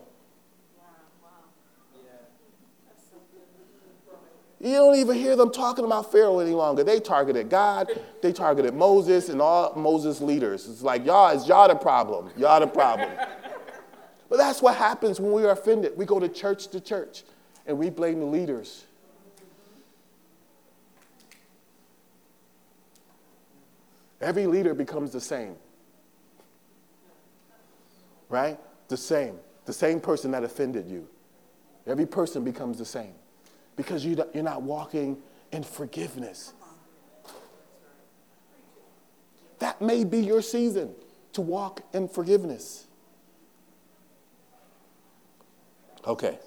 You 4.61 4.73
don't 4.73 4.95
even 4.95 5.15
hear 5.15 5.37
them 5.37 5.53
talking 5.53 5.85
about 5.85 6.11
Pharaoh 6.11 6.39
any 6.39 6.51
longer. 6.51 6.83
They 6.83 6.99
targeted 6.99 7.49
God, 7.49 7.89
they 8.21 8.33
targeted 8.33 8.73
Moses 8.73 9.29
and 9.29 9.41
all 9.41 9.73
Moses' 9.75 10.19
leaders. 10.19 10.67
It's 10.67 10.81
like, 10.81 11.05
y'all, 11.05 11.29
it's 11.29 11.47
y'all 11.47 11.69
the 11.69 11.75
problem. 11.75 12.29
Y'all 12.35 12.59
the 12.59 12.67
problem. 12.67 13.09
but 14.27 14.37
that's 14.37 14.61
what 14.61 14.75
happens 14.75 15.19
when 15.19 15.31
we 15.31 15.45
are 15.45 15.51
offended. 15.51 15.93
We 15.95 16.05
go 16.05 16.19
to 16.19 16.27
church 16.27 16.67
to 16.69 16.81
church 16.81 17.23
and 17.65 17.77
we 17.77 17.89
blame 17.89 18.19
the 18.19 18.25
leaders. 18.25 18.83
Every 24.19 24.45
leader 24.45 24.73
becomes 24.73 25.11
the 25.11 25.21
same. 25.21 25.55
Right? 28.29 28.59
The 28.87 28.97
same. 28.97 29.39
The 29.65 29.73
same 29.73 29.99
person 29.99 30.31
that 30.31 30.43
offended 30.43 30.87
you. 30.87 31.07
Every 31.85 32.05
person 32.05 32.43
becomes 32.43 32.77
the 32.77 32.85
same 32.85 33.13
because 33.75 34.05
you're 34.05 34.25
not 34.35 34.61
walking 34.61 35.17
in 35.51 35.63
forgiveness. 35.63 36.53
That 39.59 39.81
may 39.81 40.03
be 40.03 40.19
your 40.19 40.41
season 40.41 40.93
to 41.33 41.41
walk 41.41 41.81
in 41.93 42.07
forgiveness. 42.07 42.87
Okay. 46.05 46.39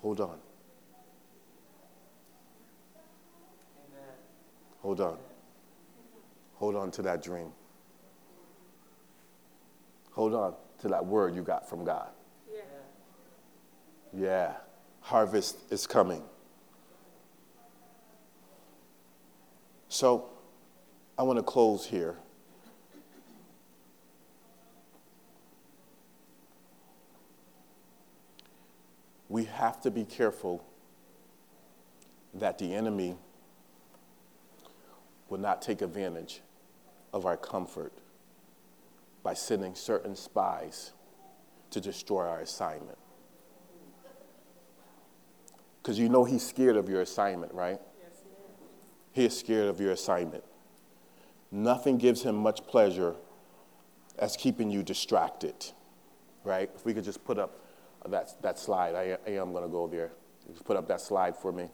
Hold 0.00 0.20
on. 0.20 0.38
Hold 4.80 5.00
on. 5.00 5.18
Hold 6.62 6.76
on 6.76 6.92
to 6.92 7.02
that 7.02 7.24
dream. 7.24 7.50
Hold 10.12 10.32
on 10.32 10.54
to 10.78 10.86
that 10.86 11.04
word 11.04 11.34
you 11.34 11.42
got 11.42 11.68
from 11.68 11.84
God. 11.84 12.10
Yeah. 12.54 12.60
Yeah, 14.16 14.52
harvest 15.00 15.58
is 15.70 15.88
coming. 15.88 16.22
So, 19.88 20.30
I 21.18 21.24
want 21.24 21.40
to 21.40 21.42
close 21.42 21.84
here. 21.84 22.14
We 29.28 29.46
have 29.46 29.80
to 29.80 29.90
be 29.90 30.04
careful 30.04 30.64
that 32.34 32.58
the 32.58 32.72
enemy 32.72 33.16
will 35.28 35.38
not 35.38 35.60
take 35.60 35.82
advantage 35.82 36.40
of 37.12 37.26
our 37.26 37.36
comfort 37.36 37.92
by 39.22 39.34
sending 39.34 39.74
certain 39.74 40.16
spies 40.16 40.92
to 41.70 41.80
destroy 41.80 42.26
our 42.26 42.40
assignment. 42.40 42.98
Because 45.82 45.98
you 45.98 46.08
know 46.08 46.24
he's 46.24 46.46
scared 46.46 46.76
of 46.76 46.88
your 46.88 47.00
assignment, 47.00 47.52
right? 47.52 47.80
Yes, 48.00 48.22
He 49.12 49.24
is 49.24 49.30
he 49.32 49.34
is 49.34 49.38
scared 49.38 49.68
of 49.68 49.80
your 49.80 49.92
assignment. 49.92 50.44
Nothing 51.50 51.98
gives 51.98 52.22
him 52.22 52.36
much 52.36 52.66
pleasure 52.66 53.16
as 54.18 54.36
keeping 54.36 54.70
you 54.70 54.82
distracted, 54.82 55.54
right? 56.44 56.70
If 56.74 56.84
we 56.84 56.94
could 56.94 57.04
just 57.04 57.24
put 57.24 57.38
up 57.38 57.58
that, 58.08 58.40
that 58.42 58.58
slide, 58.58 58.94
I, 58.94 59.18
I 59.26 59.30
am 59.32 59.52
going 59.52 59.64
to 59.64 59.68
go 59.68 59.86
there. 59.86 60.12
Just 60.50 60.64
put 60.64 60.76
up 60.76 60.88
that 60.88 61.00
slide 61.00 61.36
for 61.36 61.52
me. 61.52 61.68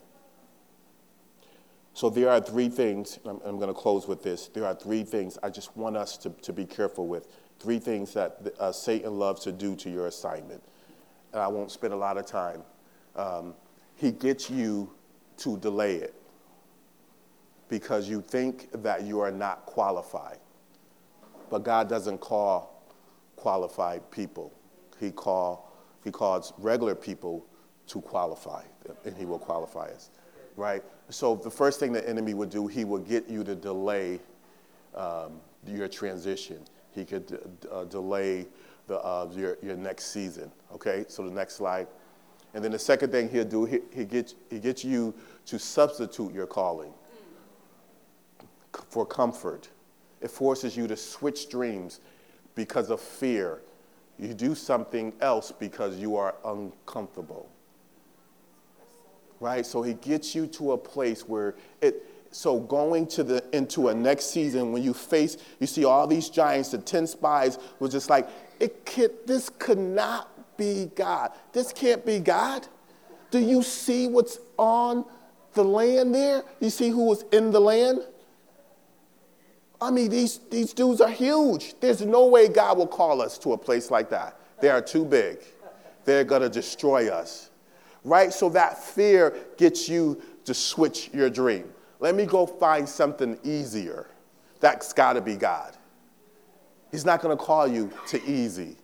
So 1.99 2.09
there 2.09 2.31
are 2.31 2.41
three 2.41 2.69
things, 2.69 3.19
I'm, 3.25 3.41
I'm 3.45 3.57
going 3.57 3.67
to 3.67 3.75
close 3.75 4.07
with 4.07 4.23
this. 4.23 4.47
There 4.47 4.65
are 4.65 4.73
three 4.73 5.03
things 5.03 5.37
I 5.43 5.51
just 5.51 5.77
want 5.77 5.97
us 5.97 6.17
to, 6.19 6.31
to 6.31 6.53
be 6.53 6.65
careful 6.65 7.09
with. 7.09 7.27
Three 7.59 7.81
things 7.81 8.15
that 8.15 8.39
uh, 8.61 8.71
Satan 8.71 9.19
loves 9.19 9.43
to 9.43 9.51
do 9.51 9.75
to 9.75 9.91
your 9.91 10.07
assignment. 10.07 10.63
And 11.33 11.43
I 11.43 11.49
won't 11.49 11.73
spend 11.73 11.93
a 11.93 11.97
lot 11.97 12.17
of 12.17 12.25
time, 12.25 12.63
um, 13.17 13.53
he 13.97 14.13
gets 14.13 14.49
you 14.49 14.93
to 15.39 15.59
delay 15.59 15.97
it 15.97 16.15
because 17.69 18.09
you 18.09 18.23
think 18.23 18.69
that 18.85 19.03
you 19.03 19.19
are 19.19 19.33
not 19.33 19.67
qualified. 19.67 20.39
But 21.51 21.65
God 21.65 21.89
doesn't 21.89 22.19
call 22.19 22.81
qualified 23.35 24.09
people. 24.13 24.53
He, 25.01 25.11
call, 25.11 25.73
he 26.05 26.13
calls 26.13 26.53
regular 26.59 26.95
people 26.95 27.45
to 27.89 28.01
qualify, 28.01 28.63
and 29.05 29.17
He 29.17 29.25
will 29.25 29.41
qualify 29.41 29.87
us, 29.87 30.11
right? 30.55 30.85
So 31.11 31.37
the 31.37 31.51
first 31.51 31.81
thing 31.81 31.93
the 31.93 32.07
enemy 32.07 32.35
would 32.35 32.51
do, 32.51 32.67
he 32.67 32.85
would 32.85 33.09
get 33.09 33.29
you 33.29 33.43
to 33.45 33.55
delay 33.55 34.21
um, 34.95 35.41
your 35.67 35.89
transition. 35.89 36.61
He 36.95 37.05
could 37.05 37.59
uh, 37.71 37.85
delay 37.85 38.47
the, 38.87 38.99
uh, 38.99 39.29
your, 39.33 39.57
your 39.63 39.77
next 39.77 40.13
season, 40.13 40.51
okay? 40.75 41.05
So 41.09 41.25
the 41.25 41.31
next 41.31 41.55
slide. 41.55 41.87
And 42.55 42.65
then 42.65 42.73
the 42.73 42.79
second 42.79 43.11
thing 43.13 43.29
he'll 43.29 43.45
do, 43.45 43.65
he, 43.65 43.81
he, 43.95 44.05
gets, 44.05 44.35
he 44.51 44.59
gets 44.59 44.85
you 44.85 45.15
to 45.47 45.59
substitute 45.59 46.33
your 46.35 46.47
calling 46.47 46.93
for 48.89 49.07
comfort. 49.07 49.69
It 50.21 50.31
forces 50.31 50.77
you 50.77 50.87
to 50.89 50.97
switch 50.97 51.39
streams 51.39 52.01
because 52.55 52.91
of 52.91 53.01
fear. 53.01 53.63
You 54.19 54.35
do 54.35 54.55
something 54.55 55.13
else 55.21 55.53
because 55.53 55.97
you 55.97 56.17
are 56.17 56.35
uncomfortable. 56.45 57.49
Right? 59.41 59.65
So 59.65 59.83
he 59.83 59.95
gets 59.95 60.35
you 60.35 60.47
to 60.49 60.73
a 60.73 60.79
place 60.79 61.23
where 61.23 61.55
it 61.81 62.05
so 62.31 62.61
going 62.61 63.07
to 63.07 63.25
the 63.25 63.45
into 63.57 63.89
a 63.89 63.95
next 63.95 64.27
season 64.27 64.73
when 64.73 64.83
you 64.83 64.93
face 64.93 65.39
you 65.61 65.67
see 65.67 65.85
all 65.85 66.07
these 66.07 66.29
giants, 66.29 66.71
the 66.71 66.79
10 66.79 67.07
spies 67.07 67.59
was 67.79 67.91
just 67.93 68.11
like, 68.11 68.29
it 68.61 68.85
could, 68.85 69.27
this 69.27 69.51
could 69.59 69.79
not 69.79 70.57
be 70.57 70.91
God. 70.95 71.33
This 71.53 71.73
can't 71.73 72.05
be 72.05 72.19
God. 72.19 72.67
Do 73.31 73.39
you 73.39 73.63
see 73.63 74.09
what's 74.09 74.39
on 74.57 75.05
the 75.55 75.65
land 75.65 76.15
there? 76.15 76.43
You 76.61 76.71
see 76.71 76.91
who 76.91 77.05
was 77.05 77.25
in 77.33 77.51
the 77.51 77.61
land? 77.61 78.01
I 79.81 79.91
mean, 79.91 80.11
these, 80.11 80.39
these 80.51 80.73
dudes 80.73 81.01
are 81.01 81.11
huge. 81.11 81.75
There's 81.81 82.01
no 82.01 82.27
way 82.27 82.49
God 82.49 82.79
will 82.79 82.87
call 82.87 83.23
us 83.23 83.39
to 83.39 83.53
a 83.53 83.59
place 83.59 83.91
like 83.91 84.11
that. 84.11 84.37
They 84.61 84.71
are 84.71 84.83
too 84.83 85.05
big. 85.05 85.39
They're 86.05 86.25
going 86.25 86.43
to 86.43 86.49
destroy 86.49 87.09
us. 87.09 87.51
Right? 88.09 88.33
So 88.33 88.49
that 88.51 88.83
fear 88.83 89.37
gets 89.57 89.89
you 89.89 90.21
to 90.45 90.55
switch 90.55 91.11
your 91.13 91.31
dream. 91.31 91.73
Let 92.01 92.15
me 92.15 92.27
go 92.27 92.47
find 92.47 92.89
something 92.89 93.39
easier. 93.45 94.07
That's 94.61 94.93
got 94.93 95.15
to 95.15 95.21
be 95.21 95.37
God. 95.37 95.77
He's 96.91 97.05
not 97.05 97.21
going 97.21 97.37
to 97.37 97.43
call 97.43 97.69
you 97.69 97.93
to 98.09 98.25
easy. 98.25 98.77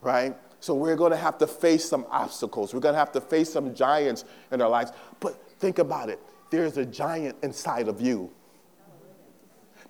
Right? 0.00 0.36
So 0.60 0.74
we're 0.74 0.96
going 0.96 1.10
to 1.10 1.16
have 1.16 1.38
to 1.38 1.46
face 1.46 1.84
some 1.84 2.06
obstacles. 2.08 2.72
We're 2.72 2.80
going 2.80 2.94
to 2.94 2.98
have 2.98 3.12
to 3.12 3.20
face 3.20 3.52
some 3.52 3.74
giants 3.74 4.24
in 4.52 4.62
our 4.62 4.68
lives. 4.68 4.92
But 5.20 5.58
think 5.58 5.78
about 5.78 6.08
it 6.08 6.20
there's 6.52 6.76
a 6.76 6.84
giant 6.84 7.34
inside 7.42 7.88
of 7.88 8.00
you 8.00 8.30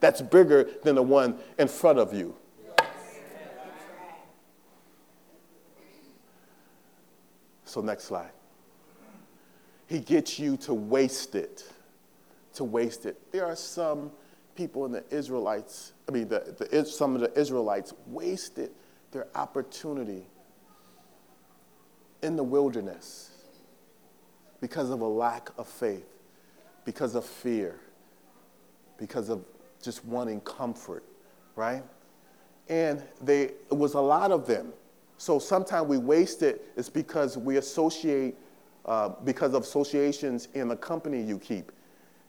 that's 0.00 0.22
bigger 0.22 0.68
than 0.84 0.94
the 0.94 1.02
one 1.02 1.38
in 1.58 1.68
front 1.68 1.98
of 1.98 2.14
you. 2.14 2.34
So, 7.72 7.80
next 7.80 8.04
slide. 8.04 8.32
He 9.86 10.00
gets 10.00 10.38
you 10.38 10.58
to 10.58 10.74
waste 10.74 11.34
it. 11.34 11.64
To 12.56 12.64
waste 12.64 13.06
it. 13.06 13.18
There 13.32 13.46
are 13.46 13.56
some 13.56 14.10
people 14.54 14.84
in 14.84 14.92
the 14.92 15.02
Israelites, 15.10 15.94
I 16.06 16.12
mean, 16.12 16.28
the, 16.28 16.54
the, 16.58 16.84
some 16.84 17.14
of 17.14 17.22
the 17.22 17.32
Israelites 17.40 17.94
wasted 18.06 18.72
their 19.10 19.26
opportunity 19.34 20.26
in 22.22 22.36
the 22.36 22.44
wilderness 22.44 23.30
because 24.60 24.90
of 24.90 25.00
a 25.00 25.08
lack 25.08 25.48
of 25.56 25.66
faith 25.66 26.12
because 26.84 27.14
of 27.14 27.24
fear, 27.24 27.80
because 28.98 29.30
of 29.30 29.44
just 29.80 30.04
wanting 30.04 30.40
comfort, 30.42 31.04
right? 31.56 31.82
And 32.68 33.02
they, 33.22 33.44
it 33.44 33.76
was 33.76 33.94
a 33.94 34.00
lot 34.00 34.30
of 34.30 34.46
them. 34.46 34.74
So 35.22 35.38
sometimes 35.38 35.86
we 35.86 35.98
waste 35.98 36.42
it, 36.42 36.64
it's 36.76 36.88
because 36.88 37.38
we 37.38 37.58
associate, 37.58 38.34
uh, 38.84 39.10
because 39.22 39.54
of 39.54 39.62
associations 39.62 40.48
in 40.54 40.66
the 40.66 40.74
company 40.74 41.22
you 41.22 41.38
keep. 41.38 41.70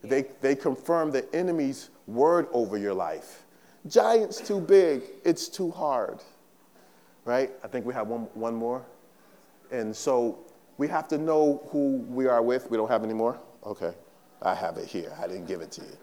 They, 0.04 0.26
they 0.42 0.56
confirm 0.56 1.10
the 1.10 1.26
enemy's 1.34 1.90
word 2.06 2.46
over 2.54 2.78
your 2.78 2.94
life. 2.94 3.46
Giant's 3.88 4.40
too 4.40 4.62
big, 4.62 5.02
it's 5.26 5.48
too 5.48 5.72
hard, 5.72 6.20
right? 7.26 7.50
I 7.64 7.68
think 7.68 7.84
we 7.84 7.96
have 7.96 8.10
one, 8.10 8.28
one 8.36 8.54
more. 8.54 8.86
And 9.72 9.96
so 9.96 10.38
we 10.78 10.88
have 10.90 11.08
to 11.08 11.18
know 11.18 11.68
who 11.72 11.98
we 12.08 12.28
are 12.28 12.44
with. 12.44 12.70
We 12.70 12.78
don't 12.78 12.92
have 12.92 13.04
any 13.04 13.16
more? 13.16 13.40
Okay. 13.66 13.96
I 14.44 14.54
have 14.54 14.78
it 14.78 14.86
here. 14.86 15.12
I 15.20 15.26
didn't 15.26 15.48
give 15.48 15.62
it 15.62 15.72
to 15.72 15.82
you. 15.82 15.98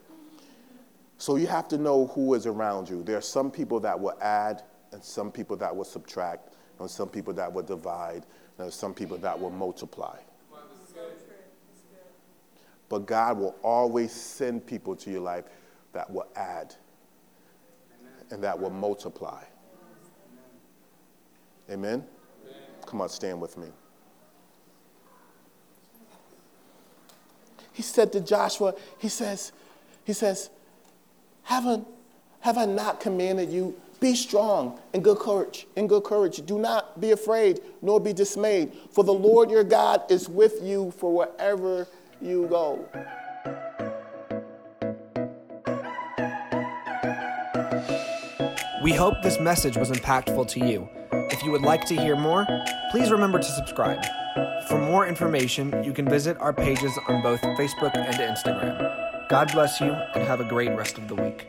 So 1.18 1.36
you 1.36 1.46
have 1.46 1.68
to 1.68 1.78
know 1.78 2.08
who 2.08 2.34
is 2.34 2.46
around 2.46 2.90
you. 2.90 3.04
There 3.04 3.16
are 3.16 3.20
some 3.20 3.48
people 3.48 3.78
that 3.78 4.00
will 4.00 4.18
add, 4.20 4.64
and 4.90 5.04
some 5.04 5.30
people 5.30 5.56
that 5.58 5.76
will 5.76 5.84
subtract, 5.84 6.54
and 6.80 6.90
some 6.90 7.08
people 7.08 7.32
that 7.34 7.52
will 7.52 7.62
divide, 7.62 8.24
and 8.58 8.72
some 8.72 8.94
people 8.94 9.16
that 9.18 9.38
will 9.38 9.50
multiply. 9.50 10.16
But 12.88 13.06
God 13.06 13.38
will 13.38 13.54
always 13.62 14.10
send 14.10 14.66
people 14.66 14.96
to 14.96 15.10
your 15.10 15.20
life 15.20 15.44
that 15.92 16.10
will 16.10 16.26
add 16.34 16.74
and 18.32 18.42
that 18.42 18.58
will 18.58 18.70
multiply. 18.70 19.44
Amen? 21.70 22.04
Come 22.86 23.00
on, 23.00 23.08
stand 23.08 23.40
with 23.40 23.56
me. 23.56 23.68
he 27.80 27.82
said 27.82 28.12
to 28.12 28.20
Joshua, 28.20 28.74
he 28.98 29.08
says, 29.08 29.52
he 30.04 30.12
says, 30.12 30.50
haven't, 31.44 31.86
have 32.40 32.58
I 32.58 32.66
not 32.66 33.00
commanded 33.00 33.50
you? 33.50 33.74
Be 34.00 34.14
strong 34.14 34.80
and 34.94 35.04
good 35.04 35.18
courage, 35.18 35.66
in 35.76 35.86
good 35.86 36.04
courage. 36.04 36.44
Do 36.46 36.58
not 36.58 37.00
be 37.00 37.10
afraid, 37.10 37.60
nor 37.82 38.00
be 38.00 38.14
dismayed, 38.14 38.72
for 38.90 39.04
the 39.04 39.12
Lord 39.12 39.50
your 39.50 39.62
God 39.62 40.10
is 40.10 40.26
with 40.26 40.62
you 40.62 40.90
for 40.92 41.14
wherever 41.14 41.86
you 42.22 42.46
go. 42.48 42.88
We 48.82 48.92
hope 48.92 49.22
this 49.22 49.38
message 49.38 49.76
was 49.76 49.90
impactful 49.90 50.48
to 50.48 50.66
you. 50.66 50.88
If 51.12 51.42
you 51.42 51.50
would 51.50 51.60
like 51.60 51.84
to 51.86 51.94
hear 51.94 52.16
more, 52.16 52.46
please 52.90 53.10
remember 53.10 53.38
to 53.38 53.44
subscribe. 53.44 54.02
For 54.68 54.78
more 54.80 55.06
information, 55.06 55.84
you 55.84 55.92
can 55.92 56.08
visit 56.08 56.38
our 56.38 56.54
pages 56.54 56.98
on 57.06 57.22
both 57.22 57.42
Facebook 57.42 57.94
and 57.94 58.14
Instagram. 58.16 59.28
God 59.28 59.52
bless 59.52 59.78
you 59.80 59.92
and 59.92 60.22
have 60.24 60.40
a 60.40 60.44
great 60.44 60.70
rest 60.70 60.96
of 60.96 61.08
the 61.08 61.14
week. 61.14 61.46